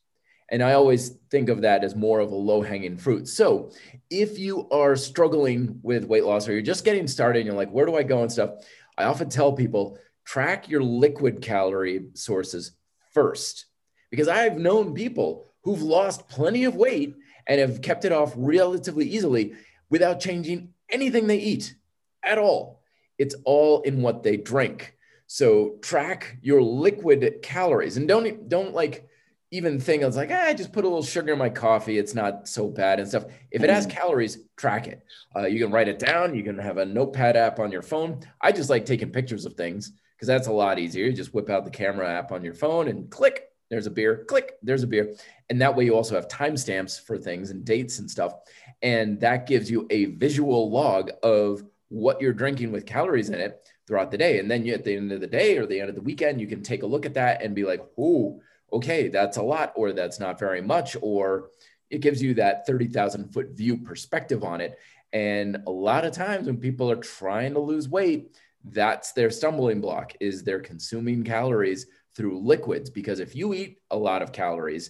And 0.50 0.62
I 0.62 0.74
always 0.74 1.10
think 1.32 1.50
of 1.50 1.62
that 1.62 1.84
as 1.84 1.96
more 1.96 2.20
of 2.20 2.32
a 2.32 2.36
low 2.36 2.62
hanging 2.62 2.98
fruit. 2.98 3.28
So 3.28 3.72
if 4.10 4.38
you 4.38 4.70
are 4.70 4.96
struggling 4.96 5.80
with 5.82 6.06
weight 6.06 6.26
loss 6.26 6.48
or 6.48 6.54
you're 6.54 6.62
just 6.62 6.86
getting 6.86 7.08
started 7.08 7.40
and 7.40 7.48
you're 7.48 7.56
like, 7.56 7.72
where 7.72 7.86
do 7.86 7.96
I 7.96 8.04
go 8.04 8.22
and 8.22 8.32
stuff? 8.32 8.52
I 8.98 9.06
often 9.06 9.30
tell 9.30 9.54
people 9.54 9.98
track 10.26 10.70
your 10.70 10.84
liquid 10.84 11.42
calorie 11.42 12.10
sources 12.14 12.74
first 13.14 13.66
because 14.12 14.28
I've 14.28 14.58
known 14.58 14.94
people 14.94 15.48
who've 15.64 15.82
lost 15.82 16.30
plenty 16.30 16.66
of 16.66 16.76
weight 16.76 17.16
and 17.48 17.60
have 17.60 17.82
kept 17.82 18.06
it 18.06 18.12
off 18.12 18.34
relatively 18.36 19.10
easily 19.10 19.54
without 19.90 20.20
changing 20.20 20.74
anything 20.90 21.28
they 21.28 21.40
eat 21.40 21.76
at 22.24 22.38
all. 22.38 22.83
It's 23.18 23.36
all 23.46 23.82
in 23.82 24.02
what 24.02 24.24
they 24.24 24.38
drink. 24.38 24.96
So 25.28 25.78
track 25.82 26.38
your 26.42 26.62
liquid 26.62 27.40
calories 27.42 27.98
and 27.98 28.08
don't 28.08 28.50
don't 28.50 28.74
like 28.74 29.08
even 29.52 29.80
think 29.80 30.02
it's 30.02 30.18
like 30.18 30.32
ah, 30.32 30.46
I 30.46 30.54
just 30.54 30.74
put 30.74 30.84
a 30.84 30.88
little 30.88 31.04
sugar 31.04 31.34
in 31.34 31.40
my 31.40 31.50
coffee. 31.50 31.98
It's 31.98 32.16
not 32.16 32.48
so 32.48 32.68
bad 32.68 33.00
and 33.00 33.08
stuff. 33.08 33.26
If 33.52 33.64
it 33.64 33.70
has 33.70 33.88
mm-hmm. 33.88 33.98
calories, 33.98 34.40
track 34.58 34.88
it. 34.88 35.04
Uh, 35.36 35.46
you 35.46 35.64
can 35.64 35.72
write 35.72 35.88
it 35.88 36.00
down. 36.00 36.36
You 36.36 36.44
can 36.44 36.58
have 36.58 36.78
a 36.78 36.86
notepad 36.86 37.38
app 37.38 37.60
on 37.60 37.72
your 37.72 37.82
phone. 37.82 38.20
I 38.42 38.52
just 38.52 38.70
like 38.70 38.86
taking 38.86 39.12
pictures 39.12 39.46
of 39.46 39.54
things 39.54 39.92
because 40.16 40.28
that's 40.28 40.48
a 40.48 40.52
lot 40.54 40.80
easier. 40.80 41.06
You 41.06 41.14
just 41.14 41.34
whip 41.34 41.50
out 41.50 41.66
the 41.66 41.72
camera 41.72 42.10
app 42.10 42.32
on 42.32 42.44
your 42.44 42.54
phone 42.54 42.88
and 42.88 43.10
click. 43.10 43.50
There's 43.70 43.88
a 43.88 43.92
beer. 43.92 44.26
Click. 44.28 44.54
There's 44.62 44.84
a 44.84 44.88
beer. 44.88 45.16
And 45.50 45.62
that 45.62 45.76
way 45.76 45.86
you 45.86 45.96
also 45.96 46.16
have 46.16 46.28
timestamps 46.28 47.02
for 47.02 47.18
things 47.18 47.50
and 47.50 47.66
dates 47.66 48.00
and 48.00 48.10
stuff. 48.10 48.36
And 48.82 49.20
that 49.22 49.48
gives 49.48 49.70
you 49.70 49.88
a 49.90 50.06
visual 50.06 50.70
log 50.70 51.12
of 51.24 51.64
what 51.94 52.20
you're 52.20 52.34
drinking 52.34 52.72
with 52.72 52.88
calories 52.88 53.30
in 53.30 53.40
it 53.40 53.68
throughout 53.86 54.10
the 54.10 54.18
day. 54.18 54.40
And 54.40 54.50
then 54.50 54.66
you, 54.66 54.74
at 54.74 54.84
the 54.84 54.96
end 54.96 55.12
of 55.12 55.22
the 55.22 55.28
day 55.28 55.60
or 55.60 55.68
the 55.68 55.80
end 55.80 55.90
of 55.90 55.96
the 55.96 56.02
weekend, 56.02 56.42
you 56.42 56.48
can 56.48 56.64
take 56.64 56.82
a 56.82 56.88
look 56.88 57.06
at 57.06 57.14
that 57.14 57.44
and 57.44 57.54
be 57.54 57.66
like, 57.66 57.86
oh, 58.00 58.42
okay, 58.72 59.10
that's 59.10 59.38
a 59.38 59.44
lot, 59.44 59.74
or 59.76 59.94
that's 59.94 60.20
not 60.20 60.40
very 60.40 60.62
much, 60.62 60.98
or 61.02 61.50
it 61.92 62.02
gives 62.02 62.20
you 62.20 62.34
that 62.34 62.66
30,000 62.66 63.32
foot 63.32 63.52
view 63.52 63.78
perspective 63.78 64.44
on 64.44 64.60
it. 64.60 64.80
And 65.12 65.58
a 65.68 65.72
lot 65.72 66.04
of 66.04 66.14
times 66.14 66.48
when 66.48 66.58
people 66.58 66.90
are 66.90 66.96
trying 66.96 67.54
to 67.54 67.60
lose 67.60 67.88
weight, 67.88 68.36
that's 68.66 69.12
their 69.12 69.30
stumbling 69.30 69.80
block 69.80 70.14
is 70.20 70.42
they're 70.42 70.60
consuming 70.60 71.24
calories 71.24 71.86
through 72.16 72.40
liquids 72.40 72.90
because 72.90 73.20
if 73.20 73.36
you 73.36 73.54
eat 73.54 73.78
a 73.92 73.98
lot 73.98 74.24
of 74.24 74.32
calories 74.32 74.90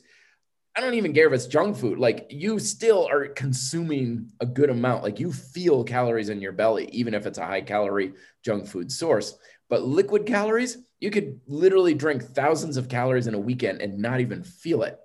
I 0.76 0.82
don't 0.82 0.96
even 0.96 1.14
care 1.14 1.28
if 1.28 1.34
it's 1.34 1.46
junk 1.46 1.78
food. 1.78 2.00
Like 2.00 2.28
you 2.30 2.58
still 2.58 3.08
are 3.08 3.28
consuming 3.28 4.32
a 4.40 4.46
good 4.46 4.72
amount. 4.72 5.04
Like 5.04 5.20
you 5.20 5.32
feel 5.32 5.84
calories 5.84 6.30
in 6.30 6.42
your 6.42 6.52
belly, 6.52 6.90
even 6.92 7.14
if 7.14 7.28
it's 7.28 7.38
a 7.38 7.46
high 7.46 7.62
calorie 7.62 8.14
junk 8.44 8.66
food 8.66 8.92
source. 8.92 9.38
But 9.70 9.84
liquid 9.84 10.26
calories, 10.26 10.78
you 11.00 11.12
could 11.12 11.40
literally 11.48 11.94
drink 11.94 12.24
thousands 12.24 12.78
of 12.78 12.90
calories 12.90 13.28
in 13.28 13.36
a 13.36 13.40
weekend 13.40 13.82
and 13.82 14.00
not 14.00 14.20
even 14.20 14.44
feel 14.44 14.82
it. 14.84 15.00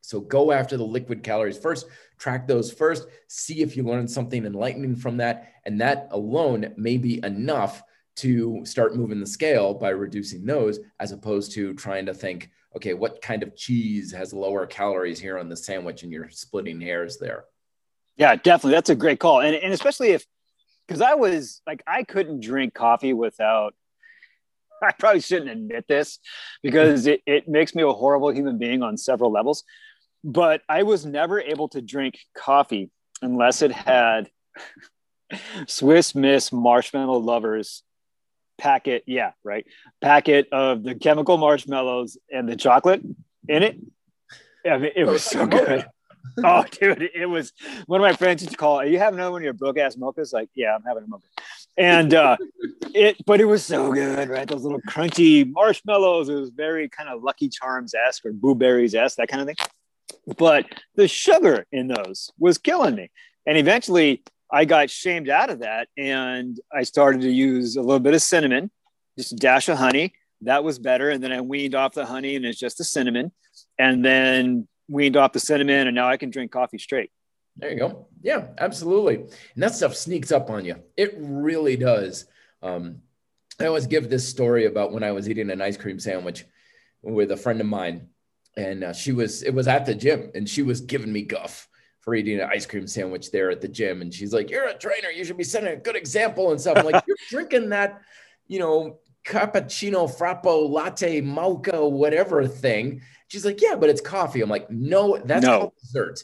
So 0.00 0.20
go 0.20 0.52
after 0.52 0.76
the 0.76 0.84
liquid 0.84 1.22
calories 1.22 1.58
first, 1.58 1.86
track 2.16 2.46
those 2.46 2.72
first, 2.72 3.06
see 3.28 3.60
if 3.60 3.76
you 3.76 3.82
learn 3.82 4.06
something 4.06 4.46
enlightening 4.46 4.96
from 4.96 5.16
that. 5.18 5.52
And 5.64 5.80
that 5.80 6.08
alone 6.12 6.72
may 6.76 6.96
be 6.96 7.20
enough 7.24 7.82
to 8.16 8.64
start 8.64 8.96
moving 8.96 9.20
the 9.20 9.26
scale 9.26 9.74
by 9.74 9.90
reducing 9.90 10.46
those, 10.46 10.78
as 11.00 11.12
opposed 11.12 11.52
to 11.52 11.74
trying 11.74 12.06
to 12.06 12.14
think, 12.14 12.50
okay, 12.76 12.92
what 12.94 13.22
kind 13.22 13.42
of 13.42 13.56
cheese 13.56 14.12
has 14.12 14.34
lower 14.34 14.66
calories 14.66 15.18
here 15.18 15.38
on 15.38 15.48
the 15.48 15.56
sandwich 15.56 16.02
and 16.02 16.12
you're 16.12 16.28
splitting 16.30 16.80
hairs 16.80 17.16
there. 17.18 17.46
Yeah, 18.16 18.36
definitely. 18.36 18.72
That's 18.72 18.90
a 18.90 18.94
great 18.94 19.18
call. 19.18 19.40
And, 19.40 19.56
and 19.56 19.72
especially 19.72 20.10
if, 20.10 20.24
because 20.86 21.00
I 21.00 21.14
was 21.14 21.62
like, 21.66 21.82
I 21.86 22.02
couldn't 22.02 22.40
drink 22.40 22.74
coffee 22.74 23.14
without, 23.14 23.74
I 24.82 24.92
probably 24.92 25.20
shouldn't 25.20 25.50
admit 25.50 25.86
this 25.88 26.18
because 26.62 27.06
it, 27.06 27.22
it 27.26 27.48
makes 27.48 27.74
me 27.74 27.82
a 27.82 27.92
horrible 27.92 28.30
human 28.30 28.58
being 28.58 28.82
on 28.82 28.98
several 28.98 29.32
levels. 29.32 29.64
But 30.22 30.60
I 30.68 30.82
was 30.82 31.06
never 31.06 31.40
able 31.40 31.68
to 31.70 31.80
drink 31.80 32.18
coffee 32.36 32.90
unless 33.22 33.62
it 33.62 33.72
had 33.72 34.28
Swiss 35.66 36.14
Miss 36.14 36.52
Marshmallow 36.52 37.18
Lovers 37.18 37.82
packet, 38.58 39.04
yeah, 39.06 39.32
right, 39.44 39.66
packet 40.00 40.48
of 40.52 40.82
the 40.82 40.94
chemical 40.94 41.36
marshmallows 41.36 42.18
and 42.32 42.48
the 42.48 42.56
chocolate 42.56 43.02
in 43.48 43.62
it. 43.62 43.78
I 44.68 44.78
mean, 44.78 44.92
it 44.96 45.04
was 45.04 45.22
so 45.22 45.46
good. 45.46 45.86
oh, 46.44 46.64
dude, 46.70 47.10
it 47.14 47.26
was 47.26 47.52
one 47.86 48.00
of 48.00 48.02
my 48.02 48.14
friends 48.14 48.42
used 48.42 48.52
to 48.52 48.56
call. 48.56 48.76
Are 48.76 48.86
you 48.86 48.98
having 48.98 49.18
another 49.18 49.32
one 49.32 49.42
of 49.42 49.44
your 49.44 49.52
broke 49.52 49.78
ass 49.78 49.96
mochas? 49.96 50.32
Like, 50.32 50.48
yeah, 50.54 50.74
I'm 50.74 50.82
having 50.82 51.04
a 51.04 51.06
mocha. 51.06 51.26
And 51.76 52.14
uh, 52.14 52.36
it, 52.94 53.16
but 53.26 53.40
it 53.40 53.44
was 53.44 53.64
so 53.64 53.92
good, 53.92 54.28
right? 54.28 54.48
Those 54.48 54.62
little 54.62 54.80
crunchy 54.82 55.50
marshmallows. 55.50 56.28
It 56.28 56.34
was 56.34 56.50
very 56.50 56.88
kind 56.88 57.08
of 57.08 57.22
Lucky 57.22 57.48
Charms 57.48 57.94
esque 57.94 58.26
or 58.26 58.32
Boo 58.32 58.54
Berries 58.54 58.94
esque, 58.94 59.16
that 59.16 59.28
kind 59.28 59.40
of 59.42 59.46
thing. 59.46 59.66
But 60.36 60.66
the 60.94 61.08
sugar 61.08 61.66
in 61.70 61.88
those 61.88 62.30
was 62.38 62.58
killing 62.58 62.94
me. 62.94 63.10
And 63.46 63.56
eventually, 63.56 64.24
I 64.50 64.64
got 64.64 64.90
shamed 64.90 65.28
out 65.28 65.50
of 65.50 65.60
that 65.60 65.88
and 65.96 66.58
I 66.72 66.84
started 66.84 67.22
to 67.22 67.30
use 67.30 67.76
a 67.76 67.82
little 67.82 68.00
bit 68.00 68.14
of 68.14 68.22
cinnamon, 68.22 68.70
just 69.18 69.32
a 69.32 69.36
dash 69.36 69.68
of 69.68 69.78
honey. 69.78 70.12
That 70.42 70.62
was 70.62 70.78
better. 70.78 71.10
And 71.10 71.22
then 71.22 71.32
I 71.32 71.40
weaned 71.40 71.74
off 71.74 71.94
the 71.94 72.06
honey 72.06 72.36
and 72.36 72.44
it's 72.44 72.58
just 72.58 72.78
the 72.78 72.84
cinnamon. 72.84 73.32
And 73.78 74.04
then 74.04 74.68
weaned 74.88 75.16
off 75.16 75.32
the 75.32 75.40
cinnamon 75.40 75.88
and 75.88 75.94
now 75.94 76.08
I 76.08 76.16
can 76.16 76.30
drink 76.30 76.52
coffee 76.52 76.78
straight. 76.78 77.10
There 77.56 77.72
you 77.72 77.78
go. 77.78 78.06
Yeah, 78.22 78.48
absolutely. 78.58 79.16
And 79.16 79.62
that 79.62 79.74
stuff 79.74 79.96
sneaks 79.96 80.30
up 80.30 80.50
on 80.50 80.64
you. 80.64 80.76
It 80.96 81.14
really 81.18 81.76
does. 81.76 82.26
Um, 82.62 83.02
I 83.58 83.66
always 83.66 83.86
give 83.86 84.10
this 84.10 84.28
story 84.28 84.66
about 84.66 84.92
when 84.92 85.02
I 85.02 85.12
was 85.12 85.28
eating 85.28 85.50
an 85.50 85.62
ice 85.62 85.76
cream 85.76 85.98
sandwich 85.98 86.44
with 87.02 87.30
a 87.30 87.36
friend 87.36 87.60
of 87.60 87.66
mine, 87.66 88.08
and 88.56 88.84
uh, 88.84 88.92
she 88.92 89.12
was 89.12 89.42
it 89.42 89.54
was 89.54 89.68
at 89.68 89.86
the 89.86 89.94
gym, 89.94 90.30
and 90.34 90.48
she 90.48 90.62
was 90.62 90.80
giving 90.82 91.12
me 91.12 91.22
guff 91.22 91.68
for 92.06 92.14
eating 92.14 92.38
an 92.40 92.48
ice 92.48 92.66
cream 92.66 92.86
sandwich 92.86 93.32
there 93.32 93.50
at 93.50 93.60
the 93.60 93.66
gym. 93.66 94.00
And 94.00 94.14
she's 94.14 94.32
like, 94.32 94.48
You're 94.48 94.68
a 94.68 94.78
trainer. 94.78 95.10
You 95.10 95.24
should 95.24 95.36
be 95.36 95.42
setting 95.42 95.72
a 95.72 95.76
good 95.76 95.96
example 95.96 96.52
and 96.52 96.60
stuff. 96.60 96.78
I'm 96.78 96.86
like, 96.86 97.02
You're 97.06 97.16
drinking 97.28 97.70
that, 97.70 98.00
you 98.46 98.60
know, 98.60 99.00
cappuccino, 99.26 100.08
frappo, 100.08 100.70
latte, 100.70 101.20
mocha, 101.20 101.86
whatever 101.86 102.46
thing. 102.46 103.02
She's 103.26 103.44
like, 103.44 103.60
Yeah, 103.60 103.74
but 103.74 103.90
it's 103.90 104.00
coffee. 104.00 104.40
I'm 104.40 104.48
like, 104.48 104.70
No, 104.70 105.18
that's 105.18 105.44
no. 105.44 105.72
dessert. 105.80 106.22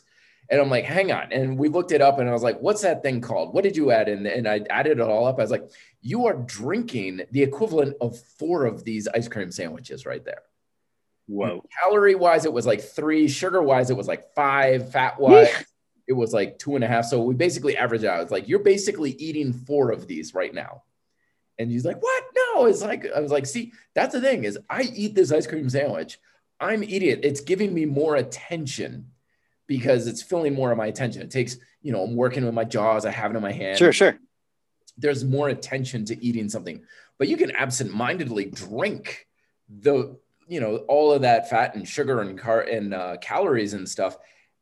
And 0.48 0.60
I'm 0.60 0.68
like, 0.68 0.84
hang 0.84 1.10
on. 1.10 1.32
And 1.32 1.58
we 1.58 1.68
looked 1.68 1.92
it 1.92 2.02
up 2.02 2.18
and 2.18 2.28
I 2.28 2.32
was 2.32 2.42
like, 2.42 2.58
what's 2.60 2.82
that 2.82 3.02
thing 3.02 3.22
called? 3.22 3.54
What 3.54 3.64
did 3.64 3.74
you 3.74 3.90
add 3.90 4.10
in? 4.10 4.26
And 4.26 4.46
I 4.46 4.60
added 4.68 4.98
it 4.98 5.00
all 5.00 5.26
up. 5.26 5.38
I 5.38 5.42
was 5.42 5.50
like, 5.50 5.64
you 6.02 6.26
are 6.26 6.34
drinking 6.34 7.22
the 7.30 7.42
equivalent 7.42 7.96
of 8.02 8.18
four 8.38 8.66
of 8.66 8.84
these 8.84 9.08
ice 9.08 9.28
cream 9.28 9.50
sandwiches 9.50 10.04
right 10.04 10.22
there. 10.22 10.42
Whoa. 11.26 11.64
Calorie 11.82 12.16
wise, 12.16 12.44
it 12.44 12.52
was 12.52 12.66
like 12.66 12.82
three. 12.82 13.28
Sugar 13.28 13.62
wise, 13.62 13.88
it 13.88 13.96
was 13.96 14.08
like 14.08 14.34
five. 14.34 14.92
Fat 14.92 15.18
wise, 15.18 15.48
it 16.12 16.16
was 16.16 16.32
like 16.32 16.58
two 16.58 16.76
and 16.76 16.84
a 16.84 16.88
half. 16.88 17.06
So 17.06 17.22
we 17.22 17.34
basically 17.34 17.76
averaged 17.76 18.04
out. 18.04 18.22
It's 18.22 18.32
like 18.32 18.48
you're 18.48 18.60
basically 18.60 19.12
eating 19.12 19.52
four 19.52 19.90
of 19.90 20.06
these 20.06 20.34
right 20.34 20.54
now. 20.54 20.82
And 21.58 21.70
he's 21.70 21.84
like, 21.84 22.02
"What? 22.02 22.24
No!" 22.34 22.66
It's 22.66 22.82
like 22.82 23.06
I 23.14 23.20
was 23.20 23.32
like, 23.32 23.46
"See, 23.46 23.72
that's 23.94 24.14
the 24.14 24.20
thing 24.20 24.44
is, 24.44 24.58
I 24.70 24.82
eat 24.82 25.14
this 25.14 25.32
ice 25.32 25.46
cream 25.46 25.68
sandwich. 25.68 26.18
I'm 26.60 26.82
eating 26.84 27.10
it. 27.10 27.24
It's 27.24 27.40
giving 27.40 27.74
me 27.74 27.84
more 27.84 28.16
attention 28.16 29.10
because 29.66 30.06
it's 30.06 30.22
filling 30.22 30.54
more 30.54 30.70
of 30.70 30.78
my 30.78 30.86
attention. 30.86 31.22
It 31.22 31.30
takes, 31.30 31.56
you 31.82 31.92
know, 31.92 32.02
I'm 32.02 32.16
working 32.16 32.44
with 32.44 32.54
my 32.54 32.64
jaws. 32.64 33.04
I 33.04 33.10
have 33.10 33.32
it 33.32 33.36
in 33.36 33.42
my 33.42 33.52
hand. 33.52 33.78
Sure, 33.78 33.92
sure. 33.92 34.18
There's 34.96 35.24
more 35.24 35.48
attention 35.48 36.04
to 36.06 36.24
eating 36.24 36.48
something, 36.48 36.82
but 37.18 37.28
you 37.28 37.36
can 37.36 37.50
absent-mindedly 37.52 38.46
drink 38.46 39.26
the, 39.68 40.16
you 40.46 40.60
know, 40.60 40.76
all 40.88 41.12
of 41.12 41.22
that 41.22 41.48
fat 41.48 41.74
and 41.74 41.88
sugar 41.88 42.20
and 42.20 42.38
car 42.38 42.60
and 42.60 42.92
uh, 42.92 43.16
calories 43.20 43.72
and 43.74 43.88
stuff 43.88 44.16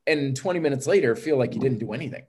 and 0.06 0.36
20 0.36 0.60
minutes 0.60 0.86
later 0.86 1.14
feel 1.14 1.36
like 1.36 1.54
you 1.54 1.60
didn't 1.60 1.78
do 1.78 1.92
anything. 1.92 2.24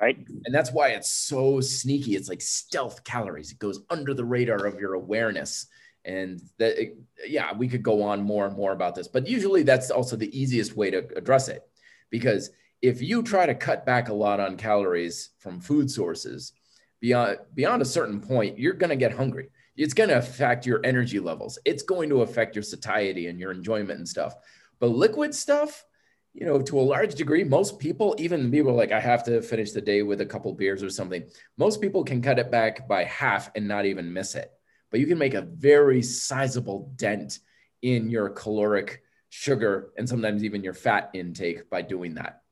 Right. 0.00 0.16
And 0.46 0.54
that's 0.54 0.72
why 0.72 0.88
it's 0.88 1.12
so 1.12 1.60
sneaky. 1.60 2.16
It's 2.16 2.28
like 2.28 2.40
stealth 2.40 3.04
calories. 3.04 3.52
It 3.52 3.58
goes 3.58 3.80
under 3.90 4.14
the 4.14 4.24
radar 4.24 4.64
of 4.64 4.80
your 4.80 4.94
awareness. 4.94 5.66
And 6.06 6.40
that 6.56 6.80
it, 6.80 6.96
yeah 7.26 7.52
we 7.54 7.68
could 7.68 7.82
go 7.82 8.02
on 8.02 8.22
more 8.22 8.46
and 8.46 8.56
more 8.56 8.72
about 8.72 8.94
this 8.94 9.06
but 9.06 9.28
usually 9.28 9.62
that's 9.62 9.90
also 9.90 10.16
the 10.16 10.34
easiest 10.38 10.74
way 10.74 10.90
to 10.90 11.06
address 11.14 11.48
it. 11.48 11.68
Because 12.08 12.50
if 12.80 13.02
you 13.02 13.22
try 13.22 13.44
to 13.44 13.54
cut 13.54 13.84
back 13.84 14.08
a 14.08 14.14
lot 14.14 14.40
on 14.40 14.56
calories 14.56 15.30
from 15.38 15.60
food 15.60 15.90
sources 15.90 16.54
beyond 17.00 17.36
beyond 17.54 17.82
a 17.82 17.84
certain 17.84 18.18
point 18.18 18.58
you're 18.58 18.72
going 18.72 18.88
to 18.88 18.96
get 18.96 19.12
hungry. 19.12 19.50
It's 19.76 19.92
going 19.92 20.08
to 20.08 20.18
affect 20.18 20.64
your 20.64 20.80
energy 20.84 21.20
levels. 21.20 21.58
It's 21.66 21.82
going 21.82 22.08
to 22.08 22.22
affect 22.22 22.56
your 22.56 22.62
satiety 22.62 23.26
and 23.26 23.38
your 23.38 23.52
enjoyment 23.52 23.98
and 23.98 24.08
stuff. 24.08 24.34
But 24.78 24.88
liquid 24.88 25.34
stuff 25.34 25.84
you 26.32 26.46
know, 26.46 26.60
to 26.62 26.78
a 26.78 26.82
large 26.82 27.14
degree, 27.14 27.44
most 27.44 27.78
people, 27.78 28.14
even 28.18 28.50
people 28.50 28.74
like 28.74 28.92
I 28.92 29.00
have 29.00 29.24
to 29.24 29.42
finish 29.42 29.72
the 29.72 29.80
day 29.80 30.02
with 30.02 30.20
a 30.20 30.26
couple 30.26 30.52
beers 30.54 30.82
or 30.82 30.90
something, 30.90 31.24
most 31.56 31.80
people 31.80 32.04
can 32.04 32.22
cut 32.22 32.38
it 32.38 32.50
back 32.50 32.88
by 32.88 33.04
half 33.04 33.50
and 33.54 33.66
not 33.66 33.84
even 33.84 34.12
miss 34.12 34.34
it. 34.34 34.50
But 34.90 35.00
you 35.00 35.06
can 35.06 35.18
make 35.18 35.34
a 35.34 35.42
very 35.42 36.02
sizable 36.02 36.92
dent 36.96 37.40
in 37.82 38.10
your 38.10 38.30
caloric 38.30 39.02
sugar 39.28 39.92
and 39.96 40.08
sometimes 40.08 40.44
even 40.44 40.62
your 40.62 40.74
fat 40.74 41.10
intake 41.14 41.68
by 41.70 41.82
doing 41.82 42.14
that. 42.14 42.42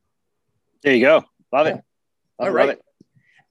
There 0.82 0.94
you 0.94 1.04
go. 1.04 1.24
Love 1.52 1.66
it. 1.66 1.80
All 2.38 2.50
right. 2.50 2.70
It. 2.70 2.82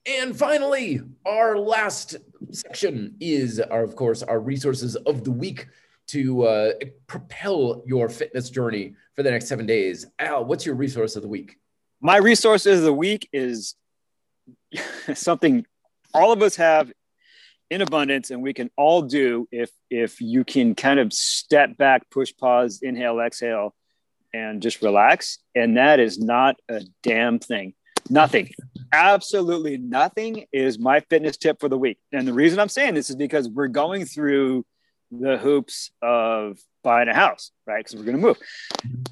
And 0.06 0.36
finally, 0.36 1.00
our 1.26 1.58
last 1.58 2.16
section 2.50 3.16
is, 3.20 3.60
our, 3.60 3.82
of 3.82 3.94
course, 3.96 4.22
our 4.22 4.40
resources 4.40 4.96
of 4.96 5.24
the 5.24 5.30
week 5.30 5.66
to 6.08 6.42
uh, 6.44 6.72
propel 7.06 7.82
your 7.86 8.08
fitness 8.08 8.50
journey 8.50 8.94
for 9.14 9.22
the 9.22 9.30
next 9.30 9.46
seven 9.46 9.66
days. 9.66 10.06
Al, 10.18 10.44
what's 10.44 10.64
your 10.64 10.74
resource 10.74 11.16
of 11.16 11.22
the 11.22 11.28
week? 11.28 11.56
My 12.00 12.16
resource 12.16 12.66
of 12.66 12.82
the 12.82 12.92
week 12.92 13.28
is 13.32 13.74
something 15.14 15.66
all 16.14 16.32
of 16.32 16.42
us 16.42 16.56
have 16.56 16.92
in 17.70 17.82
abundance 17.82 18.30
and 18.30 18.42
we 18.42 18.54
can 18.54 18.70
all 18.76 19.02
do 19.02 19.46
if 19.52 19.70
if 19.90 20.20
you 20.20 20.44
can 20.44 20.74
kind 20.74 20.98
of 20.98 21.12
step 21.12 21.76
back 21.76 22.08
push 22.10 22.32
pause 22.38 22.80
inhale 22.82 23.20
exhale 23.20 23.74
and 24.32 24.62
just 24.62 24.80
relax 24.82 25.38
and 25.54 25.76
that 25.76 26.00
is 26.00 26.18
not 26.18 26.56
a 26.70 26.82
damn 27.02 27.38
thing 27.38 27.74
nothing 28.08 28.48
absolutely 28.92 29.76
nothing 29.76 30.46
is 30.50 30.78
my 30.78 31.00
fitness 31.10 31.36
tip 31.36 31.60
for 31.60 31.68
the 31.68 31.76
week 31.76 31.98
and 32.12 32.26
the 32.26 32.32
reason 32.32 32.58
i'm 32.58 32.70
saying 32.70 32.94
this 32.94 33.10
is 33.10 33.16
because 33.16 33.48
we're 33.48 33.68
going 33.68 34.06
through 34.06 34.64
the 35.10 35.38
hoops 35.38 35.90
of 36.02 36.58
buying 36.84 37.08
a 37.08 37.14
house 37.14 37.50
right 37.66 37.78
because 37.78 37.96
we're 37.96 38.04
going 38.04 38.16
to 38.16 38.22
move 38.22 38.38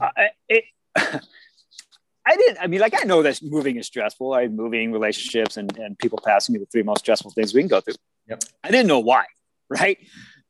I, 0.00 0.29
it, 0.49 0.65
I 2.26 2.37
didn't. 2.37 2.59
I 2.61 2.67
mean, 2.67 2.81
like 2.81 2.95
I 3.00 3.05
know 3.05 3.23
that 3.23 3.41
moving 3.43 3.76
is 3.76 3.87
stressful. 3.87 4.35
I 4.35 4.49
moving 4.49 4.91
relationships 4.91 5.57
and, 5.57 5.76
and 5.79 5.97
people 5.99 6.19
passing 6.25 6.55
me 6.55 6.59
the 6.59 6.67
three 6.67 6.83
most 6.83 7.00
stressful 7.00 7.31
things 7.31 7.55
we 7.55 7.61
can 7.61 7.69
go 7.69 7.81
through. 7.81 7.95
Yep. 8.29 8.43
I 8.65 8.71
didn't 8.71 8.88
know 8.88 8.99
why, 8.99 9.26
right? 9.71 9.99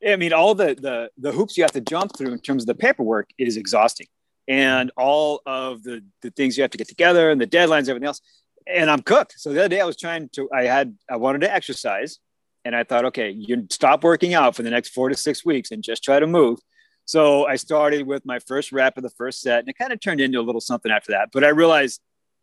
I 0.06 0.16
mean, 0.16 0.32
all 0.32 0.54
the 0.54 0.74
the 0.74 1.10
the 1.18 1.32
hoops 1.32 1.56
you 1.56 1.64
have 1.64 1.72
to 1.72 1.82
jump 1.82 2.16
through 2.16 2.32
in 2.32 2.40
terms 2.40 2.62
of 2.62 2.66
the 2.66 2.74
paperwork 2.74 3.28
is 3.38 3.58
exhausting, 3.58 4.06
and 4.48 4.90
all 4.96 5.42
of 5.44 5.82
the 5.82 6.02
the 6.22 6.30
things 6.30 6.56
you 6.56 6.62
have 6.62 6.70
to 6.70 6.78
get 6.78 6.88
together 6.88 7.30
and 7.30 7.40
the 7.40 7.46
deadlines, 7.46 7.88
everything 7.88 8.06
else. 8.06 8.22
And 8.66 8.90
I'm 8.90 9.02
cooked. 9.02 9.34
So 9.36 9.52
the 9.52 9.60
other 9.60 9.68
day 9.68 9.80
I 9.80 9.84
was 9.84 9.96
trying 9.96 10.30
to. 10.30 10.48
I 10.52 10.64
had 10.64 10.96
I 11.10 11.16
wanted 11.16 11.42
to 11.42 11.52
exercise, 11.52 12.18
and 12.66 12.74
I 12.74 12.82
thought, 12.82 13.04
okay, 13.06 13.30
you 13.30 13.64
stop 13.70 14.02
working 14.02 14.34
out 14.34 14.56
for 14.56 14.64
the 14.64 14.70
next 14.70 14.88
four 14.88 15.08
to 15.08 15.14
six 15.14 15.44
weeks 15.44 15.70
and 15.70 15.84
just 15.84 16.02
try 16.02 16.18
to 16.18 16.26
move. 16.26 16.58
So 17.04 17.46
I 17.46 17.54
started 17.54 18.04
with 18.04 18.26
my 18.26 18.40
first 18.40 18.72
rep 18.72 18.96
of 18.96 19.04
the 19.04 19.10
first 19.10 19.40
set, 19.40 19.60
and 19.60 19.68
it 19.68 19.78
kind 19.78 19.92
of 19.92 20.00
turned 20.00 20.20
into 20.20 20.40
a 20.40 20.42
little 20.42 20.60
something 20.60 20.90
after 20.90 21.12
that. 21.12 21.28
But 21.32 21.44
I 21.44 21.50
realized 21.50 22.00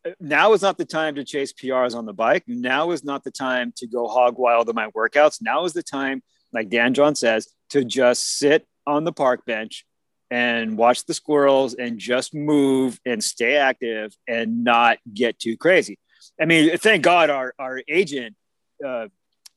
uh, 0.07 0.11
now 0.21 0.53
is 0.53 0.61
not 0.61 0.77
the 0.77 0.85
time 0.85 1.15
to 1.15 1.25
chase 1.25 1.51
PRs 1.51 1.93
on 1.93 2.05
the 2.05 2.13
bike. 2.13 2.43
Now 2.47 2.91
is 2.91 3.03
not 3.03 3.25
the 3.25 3.31
time 3.31 3.73
to 3.75 3.85
go 3.85 4.07
hog 4.07 4.37
wild 4.37 4.69
on 4.69 4.75
my 4.75 4.87
workouts. 4.95 5.41
Now 5.41 5.65
is 5.65 5.73
the 5.73 5.83
time, 5.83 6.23
like 6.53 6.69
Dan 6.69 6.93
John 6.93 7.15
says, 7.15 7.49
to 7.71 7.83
just 7.83 8.37
sit 8.37 8.65
on 8.87 9.03
the 9.03 9.11
park 9.11 9.45
bench 9.45 9.85
and 10.31 10.77
watch 10.77 11.03
the 11.05 11.13
squirrels 11.13 11.73
and 11.73 11.99
just 11.99 12.33
move 12.33 12.97
and 13.05 13.21
stay 13.21 13.57
active 13.57 14.15
and 14.25 14.63
not 14.63 14.99
get 15.13 15.37
too 15.37 15.57
crazy. 15.57 15.99
I 16.39 16.45
mean, 16.45 16.77
thank 16.77 17.03
God 17.03 17.29
our, 17.29 17.53
our 17.59 17.81
agent, 17.89 18.37
uh, 18.83 19.09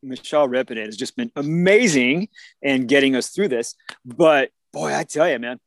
Michelle 0.02 0.48
Rippin, 0.48 0.78
has 0.78 0.96
just 0.96 1.16
been 1.16 1.32
amazing 1.36 2.28
and 2.62 2.88
getting 2.88 3.16
us 3.16 3.30
through 3.30 3.48
this. 3.48 3.74
But 4.04 4.50
boy, 4.72 4.94
I 4.94 5.04
tell 5.04 5.28
you, 5.28 5.38
man, 5.38 5.58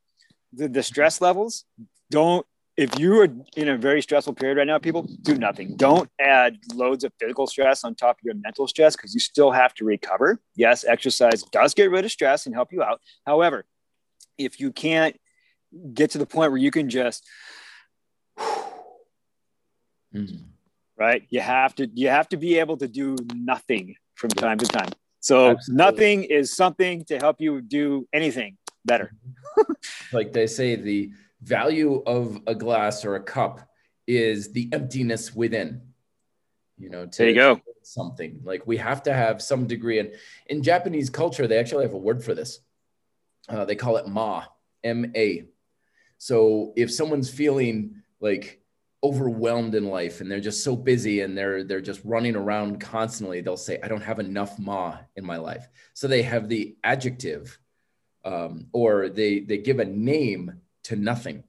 the, 0.53 0.67
the 0.67 0.83
stress 0.83 1.21
levels 1.21 1.65
don't. 2.09 2.45
If 2.77 2.97
you 2.97 3.19
are 3.19 3.27
in 3.57 3.67
a 3.67 3.77
very 3.77 4.01
stressful 4.01 4.35
period 4.35 4.57
right 4.57 4.65
now, 4.65 4.77
people 4.77 5.05
do 5.21 5.35
nothing. 5.35 5.75
Don't 5.75 6.09
add 6.17 6.59
loads 6.73 7.03
of 7.03 7.11
physical 7.19 7.45
stress 7.45 7.83
on 7.83 7.93
top 7.93 8.19
of 8.19 8.23
your 8.23 8.35
mental 8.35 8.69
stress 8.69 8.95
because 8.95 9.13
you 9.13 9.19
still 9.19 9.51
have 9.51 9.73
to 9.73 9.83
recover. 9.83 10.39
Yes, 10.55 10.85
exercise 10.85 11.43
does 11.51 11.73
get 11.73 11.91
rid 11.91 12.05
of 12.05 12.11
stress 12.11 12.45
and 12.45 12.55
help 12.55 12.71
you 12.71 12.81
out. 12.81 13.01
However, 13.25 13.65
if 14.37 14.61
you 14.61 14.71
can't 14.71 15.19
get 15.93 16.11
to 16.11 16.17
the 16.17 16.25
point 16.25 16.51
where 16.51 16.57
you 16.57 16.71
can 16.71 16.89
just 16.89 17.25
mm-hmm. 18.37 20.25
right 20.97 21.23
you 21.29 21.39
have 21.39 21.75
to 21.75 21.87
you 21.93 22.09
have 22.09 22.27
to 22.29 22.37
be 22.37 22.57
able 22.57 22.77
to 22.77 22.87
do 22.87 23.15
nothing 23.35 23.95
from 24.19 24.29
time 24.29 24.57
to 24.57 24.65
time 24.65 24.89
so 25.19 25.51
Absolutely. 25.51 25.85
nothing 25.85 26.23
is 26.23 26.55
something 26.55 27.03
to 27.05 27.17
help 27.17 27.41
you 27.41 27.61
do 27.61 28.07
anything 28.13 28.57
better. 28.85 29.13
like 30.13 30.31
they 30.31 30.47
say, 30.47 30.75
the 30.75 31.11
value 31.41 32.01
of 32.05 32.39
a 32.47 32.55
glass 32.55 33.05
or 33.05 33.15
a 33.15 33.23
cup 33.23 33.61
is 34.07 34.51
the 34.53 34.69
emptiness 34.71 35.35
within. 35.35 35.81
You 36.77 36.89
know, 36.89 37.05
to, 37.05 37.17
there 37.17 37.29
you 37.29 37.35
go. 37.35 37.61
Something 37.83 38.39
like 38.43 38.65
we 38.65 38.77
have 38.77 39.03
to 39.03 39.13
have 39.13 39.41
some 39.41 39.67
degree, 39.67 39.99
and 39.99 40.11
in 40.47 40.63
Japanese 40.63 41.09
culture, 41.09 41.47
they 41.47 41.57
actually 41.57 41.83
have 41.83 41.93
a 41.93 41.97
word 41.97 42.23
for 42.23 42.33
this. 42.33 42.59
Uh, 43.49 43.65
they 43.65 43.75
call 43.75 43.97
it 43.97 44.07
ma, 44.07 44.43
M 44.83 45.11
A. 45.15 45.45
So 46.17 46.73
if 46.75 46.91
someone's 46.93 47.29
feeling 47.29 48.01
like 48.19 48.58
overwhelmed 49.03 49.75
in 49.75 49.85
life 49.85 50.19
and 50.19 50.29
they're 50.29 50.41
just 50.41 50.63
so 50.63 50.75
busy 50.75 51.21
and 51.21 51.37
they're 51.37 51.63
they're 51.63 51.79
just 51.79 52.01
running 52.03 52.35
around 52.35 52.81
constantly 52.81 53.39
they'll 53.39 53.55
say 53.55 53.79
i 53.81 53.87
don't 53.87 54.03
have 54.03 54.19
enough 54.19 54.59
ma 54.59 54.97
in 55.15 55.25
my 55.25 55.37
life 55.37 55.69
so 55.93 56.05
they 56.05 56.21
have 56.21 56.49
the 56.49 56.75
adjective 56.83 57.57
um, 58.25 58.67
or 58.73 59.07
they 59.07 59.39
they 59.39 59.57
give 59.57 59.79
a 59.79 59.85
name 59.85 60.51
to 60.83 60.97
nothing 60.97 61.43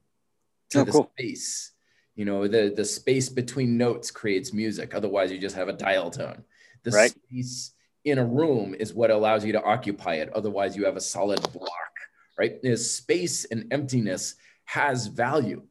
to 0.69 0.79
oh, 0.79 0.83
the 0.85 0.91
cool. 0.93 1.11
space 1.17 1.71
you 2.15 2.23
know 2.23 2.47
the 2.47 2.73
the 2.73 2.85
space 2.85 3.27
between 3.27 3.77
notes 3.77 4.11
creates 4.11 4.53
music 4.53 4.95
otherwise 4.95 5.29
you 5.29 5.37
just 5.37 5.55
have 5.55 5.67
a 5.67 5.73
dial 5.73 6.09
tone 6.09 6.43
the 6.83 6.91
right. 6.91 7.11
space 7.11 7.73
in 8.05 8.17
a 8.17 8.25
room 8.25 8.73
is 8.73 8.93
what 8.93 9.11
allows 9.11 9.43
you 9.43 9.51
to 9.51 9.61
occupy 9.61 10.15
it 10.15 10.29
otherwise 10.33 10.77
you 10.77 10.85
have 10.85 10.95
a 10.95 11.01
solid 11.01 11.41
block 11.51 11.91
right 12.37 12.61
There's 12.63 12.89
space 12.89 13.43
and 13.43 13.67
emptiness 13.71 14.35
has 14.63 15.07
value 15.07 15.63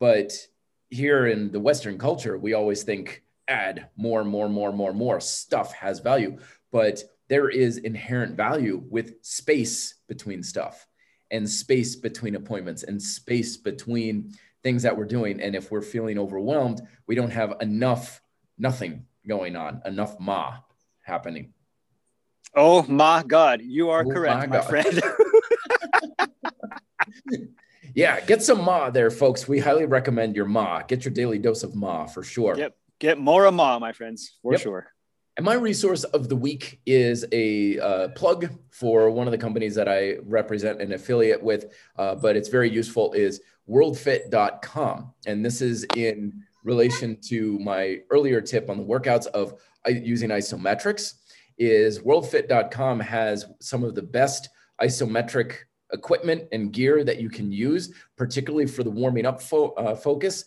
but 0.00 0.32
here 0.90 1.26
in 1.26 1.50
the 1.52 1.60
western 1.60 1.98
culture 1.98 2.38
we 2.38 2.54
always 2.54 2.82
think 2.82 3.22
add 3.48 3.88
more 3.96 4.24
more 4.24 4.48
more 4.48 4.72
more 4.72 4.92
more 4.92 5.20
stuff 5.20 5.72
has 5.72 6.00
value 6.00 6.38
but 6.72 7.02
there 7.28 7.48
is 7.48 7.78
inherent 7.78 8.36
value 8.36 8.82
with 8.88 9.14
space 9.22 9.94
between 10.08 10.42
stuff 10.42 10.86
and 11.30 11.48
space 11.48 11.96
between 11.96 12.36
appointments 12.36 12.84
and 12.84 13.02
space 13.02 13.56
between 13.56 14.32
things 14.62 14.82
that 14.82 14.96
we're 14.96 15.04
doing. 15.04 15.40
And 15.40 15.54
if 15.54 15.70
we're 15.70 15.82
feeling 15.82 16.18
overwhelmed, 16.18 16.82
we 17.06 17.14
don't 17.14 17.30
have 17.30 17.56
enough, 17.60 18.20
nothing 18.58 19.06
going 19.26 19.56
on, 19.56 19.82
enough 19.84 20.18
ma 20.20 20.58
happening. 21.02 21.52
Oh 22.54 22.82
my 22.84 23.22
God, 23.26 23.60
you 23.62 23.90
are 23.90 24.04
oh 24.06 24.10
correct, 24.10 24.48
my, 24.48 24.58
my 24.58 24.62
friend. 24.62 25.02
yeah, 27.96 28.20
get 28.20 28.42
some 28.42 28.62
ma 28.62 28.90
there, 28.90 29.10
folks. 29.10 29.48
We 29.48 29.58
highly 29.58 29.86
recommend 29.86 30.36
your 30.36 30.44
ma. 30.44 30.82
Get 30.82 31.06
your 31.06 31.14
daily 31.14 31.38
dose 31.38 31.62
of 31.62 31.74
ma 31.74 32.04
for 32.04 32.22
sure. 32.22 32.54
Yep. 32.56 32.76
Get 32.98 33.18
more 33.18 33.46
of 33.46 33.54
ma, 33.54 33.78
my 33.78 33.92
friends, 33.92 34.36
for 34.42 34.52
yep. 34.52 34.60
sure. 34.60 34.92
And 35.38 35.46
my 35.46 35.54
resource 35.54 36.04
of 36.04 36.28
the 36.28 36.36
week 36.36 36.80
is 36.84 37.24
a 37.32 37.78
uh, 37.78 38.08
plug 38.08 38.50
for 38.70 39.10
one 39.10 39.26
of 39.26 39.30
the 39.30 39.38
companies 39.38 39.74
that 39.76 39.88
I 39.88 40.16
represent 40.24 40.82
an 40.82 40.92
affiliate 40.92 41.42
with, 41.42 41.74
uh, 41.96 42.14
but 42.14 42.36
it's 42.36 42.50
very 42.50 42.70
useful 42.70 43.14
is 43.14 43.40
worldfit.com. 43.66 45.14
And 45.26 45.42
this 45.42 45.62
is 45.62 45.86
in 45.96 46.44
relation 46.64 47.16
to 47.28 47.58
my 47.60 48.00
earlier 48.10 48.42
tip 48.42 48.68
on 48.68 48.76
the 48.76 48.84
workouts 48.84 49.26
of 49.28 49.54
uh, 49.86 49.90
using 49.90 50.28
isometrics 50.28 51.14
is 51.56 52.00
worldfit.com 52.00 53.00
has 53.00 53.46
some 53.60 53.84
of 53.84 53.94
the 53.94 54.02
best 54.02 54.50
isometric 54.82 55.54
equipment 55.92 56.44
and 56.52 56.72
gear 56.72 57.04
that 57.04 57.20
you 57.20 57.30
can 57.30 57.52
use, 57.52 57.92
particularly 58.16 58.66
for 58.66 58.82
the 58.82 58.90
warming 58.90 59.26
up 59.26 59.40
fo- 59.40 59.72
uh, 59.72 59.94
focus 59.94 60.44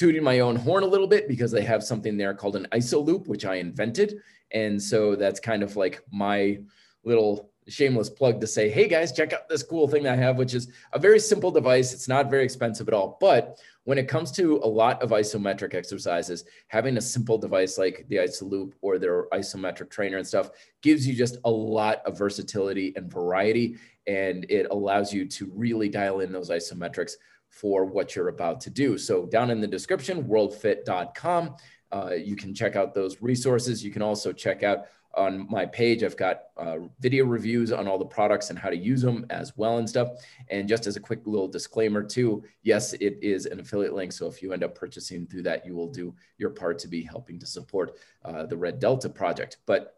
tooting 0.00 0.22
my 0.22 0.40
own 0.40 0.56
horn 0.56 0.82
a 0.82 0.86
little 0.86 1.06
bit 1.06 1.28
because 1.28 1.50
they 1.50 1.62
have 1.62 1.84
something 1.84 2.16
there 2.16 2.32
called 2.32 2.56
an 2.56 2.66
iso 2.72 3.04
loop, 3.04 3.26
which 3.26 3.44
I 3.44 3.56
invented. 3.56 4.18
And 4.50 4.82
so 4.82 5.14
that's 5.14 5.38
kind 5.38 5.62
of 5.62 5.76
like 5.76 6.02
my 6.10 6.60
little 7.04 7.50
shameless 7.68 8.08
plug 8.08 8.40
to 8.40 8.46
say, 8.46 8.70
hey 8.70 8.88
guys, 8.88 9.12
check 9.12 9.34
out 9.34 9.46
this 9.50 9.62
cool 9.62 9.86
thing 9.86 10.08
I 10.08 10.16
have, 10.16 10.38
which 10.38 10.54
is 10.54 10.72
a 10.94 10.98
very 10.98 11.20
simple 11.20 11.50
device. 11.50 11.92
It's 11.92 12.08
not 12.08 12.30
very 12.30 12.44
expensive 12.44 12.88
at 12.88 12.94
all. 12.94 13.18
But 13.20 13.60
when 13.84 13.98
it 13.98 14.08
comes 14.08 14.30
to 14.32 14.60
a 14.62 14.66
lot 14.66 15.02
of 15.02 15.10
isometric 15.10 15.74
exercises, 15.74 16.44
having 16.68 16.96
a 16.96 17.00
simple 17.00 17.38
device 17.38 17.78
like 17.78 18.04
the 18.08 18.16
IsoLoop 18.16 18.72
or 18.82 18.98
their 18.98 19.26
isometric 19.30 19.90
trainer 19.90 20.18
and 20.18 20.26
stuff 20.26 20.50
gives 20.82 21.06
you 21.06 21.14
just 21.14 21.38
a 21.44 21.50
lot 21.50 22.02
of 22.04 22.18
versatility 22.18 22.92
and 22.96 23.10
variety. 23.10 23.76
And 24.06 24.44
it 24.50 24.66
allows 24.70 25.12
you 25.12 25.26
to 25.26 25.50
really 25.54 25.88
dial 25.88 26.20
in 26.20 26.32
those 26.32 26.50
isometrics 26.50 27.12
for 27.48 27.84
what 27.84 28.14
you're 28.14 28.28
about 28.28 28.60
to 28.62 28.70
do. 28.70 28.96
So 28.96 29.26
down 29.26 29.50
in 29.50 29.60
the 29.60 29.66
description, 29.66 30.24
worldfit.com, 30.24 31.56
uh, 31.92 32.10
you 32.12 32.36
can 32.36 32.54
check 32.54 32.76
out 32.76 32.94
those 32.94 33.20
resources. 33.20 33.84
You 33.84 33.90
can 33.90 34.02
also 34.02 34.32
check 34.32 34.62
out 34.62 34.86
on 35.14 35.46
my 35.50 35.66
page, 35.66 36.02
I've 36.02 36.16
got 36.16 36.44
uh, 36.56 36.78
video 37.00 37.24
reviews 37.24 37.72
on 37.72 37.88
all 37.88 37.98
the 37.98 38.04
products 38.04 38.50
and 38.50 38.58
how 38.58 38.70
to 38.70 38.76
use 38.76 39.02
them 39.02 39.26
as 39.30 39.56
well 39.56 39.78
and 39.78 39.88
stuff. 39.88 40.08
And 40.48 40.68
just 40.68 40.86
as 40.86 40.96
a 40.96 41.00
quick 41.00 41.26
little 41.26 41.48
disclaimer 41.48 42.02
too, 42.02 42.44
yes, 42.62 42.92
it 42.94 43.18
is 43.20 43.46
an 43.46 43.60
affiliate 43.60 43.94
link. 43.94 44.12
So 44.12 44.26
if 44.26 44.42
you 44.42 44.52
end 44.52 44.62
up 44.62 44.74
purchasing 44.74 45.26
through 45.26 45.42
that, 45.42 45.66
you 45.66 45.74
will 45.74 45.88
do 45.88 46.14
your 46.38 46.50
part 46.50 46.78
to 46.80 46.88
be 46.88 47.02
helping 47.02 47.38
to 47.40 47.46
support 47.46 47.98
uh, 48.24 48.46
the 48.46 48.56
Red 48.56 48.78
Delta 48.78 49.08
project. 49.08 49.58
But 49.66 49.96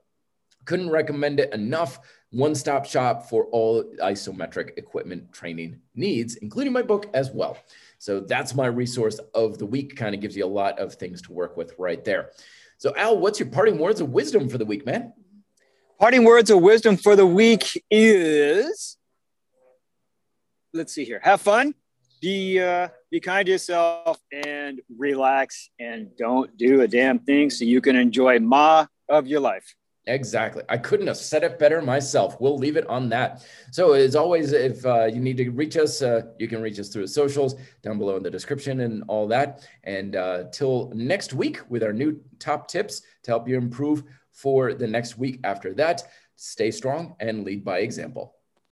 couldn't 0.64 0.90
recommend 0.90 1.40
it 1.40 1.52
enough. 1.52 1.98
One 2.30 2.54
stop 2.54 2.86
shop 2.86 3.28
for 3.28 3.46
all 3.46 3.84
isometric 4.02 4.78
equipment 4.78 5.32
training 5.32 5.80
needs, 5.94 6.36
including 6.36 6.72
my 6.72 6.82
book 6.82 7.10
as 7.14 7.30
well. 7.30 7.58
So 7.98 8.20
that's 8.20 8.54
my 8.54 8.66
resource 8.66 9.18
of 9.34 9.58
the 9.58 9.66
week. 9.66 9.96
Kind 9.96 10.14
of 10.14 10.20
gives 10.20 10.36
you 10.36 10.44
a 10.44 10.46
lot 10.46 10.78
of 10.78 10.94
things 10.94 11.20
to 11.22 11.32
work 11.32 11.56
with 11.56 11.74
right 11.78 12.02
there. 12.04 12.30
So, 12.82 12.92
Al, 12.96 13.16
what's 13.16 13.38
your 13.38 13.48
parting 13.48 13.78
words 13.78 14.00
of 14.00 14.10
wisdom 14.10 14.48
for 14.48 14.58
the 14.58 14.64
week, 14.64 14.84
man? 14.84 15.12
Parting 16.00 16.24
words 16.24 16.50
of 16.50 16.60
wisdom 16.60 16.96
for 16.96 17.14
the 17.14 17.24
week 17.24 17.80
is 17.92 18.96
let's 20.74 20.92
see 20.92 21.04
here. 21.04 21.20
Have 21.22 21.40
fun, 21.40 21.76
be 22.20 22.58
uh, 22.58 22.88
be 23.08 23.20
kind 23.20 23.46
to 23.46 23.52
yourself, 23.52 24.18
and 24.32 24.80
relax, 24.98 25.70
and 25.78 26.08
don't 26.16 26.56
do 26.56 26.80
a 26.80 26.88
damn 26.88 27.20
thing 27.20 27.50
so 27.50 27.64
you 27.64 27.80
can 27.80 27.94
enjoy 27.94 28.40
ma 28.40 28.86
of 29.08 29.28
your 29.28 29.38
life. 29.38 29.76
Exactly. 30.06 30.64
I 30.68 30.78
couldn't 30.78 31.06
have 31.06 31.16
said 31.16 31.44
it 31.44 31.60
better 31.60 31.80
myself. 31.80 32.40
We'll 32.40 32.58
leave 32.58 32.76
it 32.76 32.86
on 32.88 33.08
that. 33.10 33.44
So, 33.70 33.92
as 33.92 34.16
always, 34.16 34.52
if 34.52 34.84
uh, 34.84 35.04
you 35.04 35.20
need 35.20 35.36
to 35.36 35.50
reach 35.50 35.76
us, 35.76 36.02
uh, 36.02 36.22
you 36.40 36.48
can 36.48 36.60
reach 36.60 36.80
us 36.80 36.88
through 36.88 37.02
the 37.02 37.08
socials 37.08 37.54
down 37.82 37.98
below 37.98 38.16
in 38.16 38.22
the 38.24 38.30
description 38.30 38.80
and 38.80 39.04
all 39.06 39.28
that. 39.28 39.68
And 39.84 40.16
uh, 40.16 40.44
till 40.50 40.90
next 40.92 41.34
week 41.34 41.60
with 41.68 41.84
our 41.84 41.92
new 41.92 42.20
top 42.40 42.66
tips 42.66 43.02
to 43.22 43.30
help 43.30 43.46
you 43.48 43.56
improve 43.56 44.02
for 44.32 44.74
the 44.74 44.88
next 44.88 45.18
week 45.18 45.38
after 45.44 45.72
that, 45.74 46.02
stay 46.34 46.72
strong 46.72 47.14
and 47.20 47.44
lead 47.44 47.64
by 47.64 47.78
example. 47.78 48.34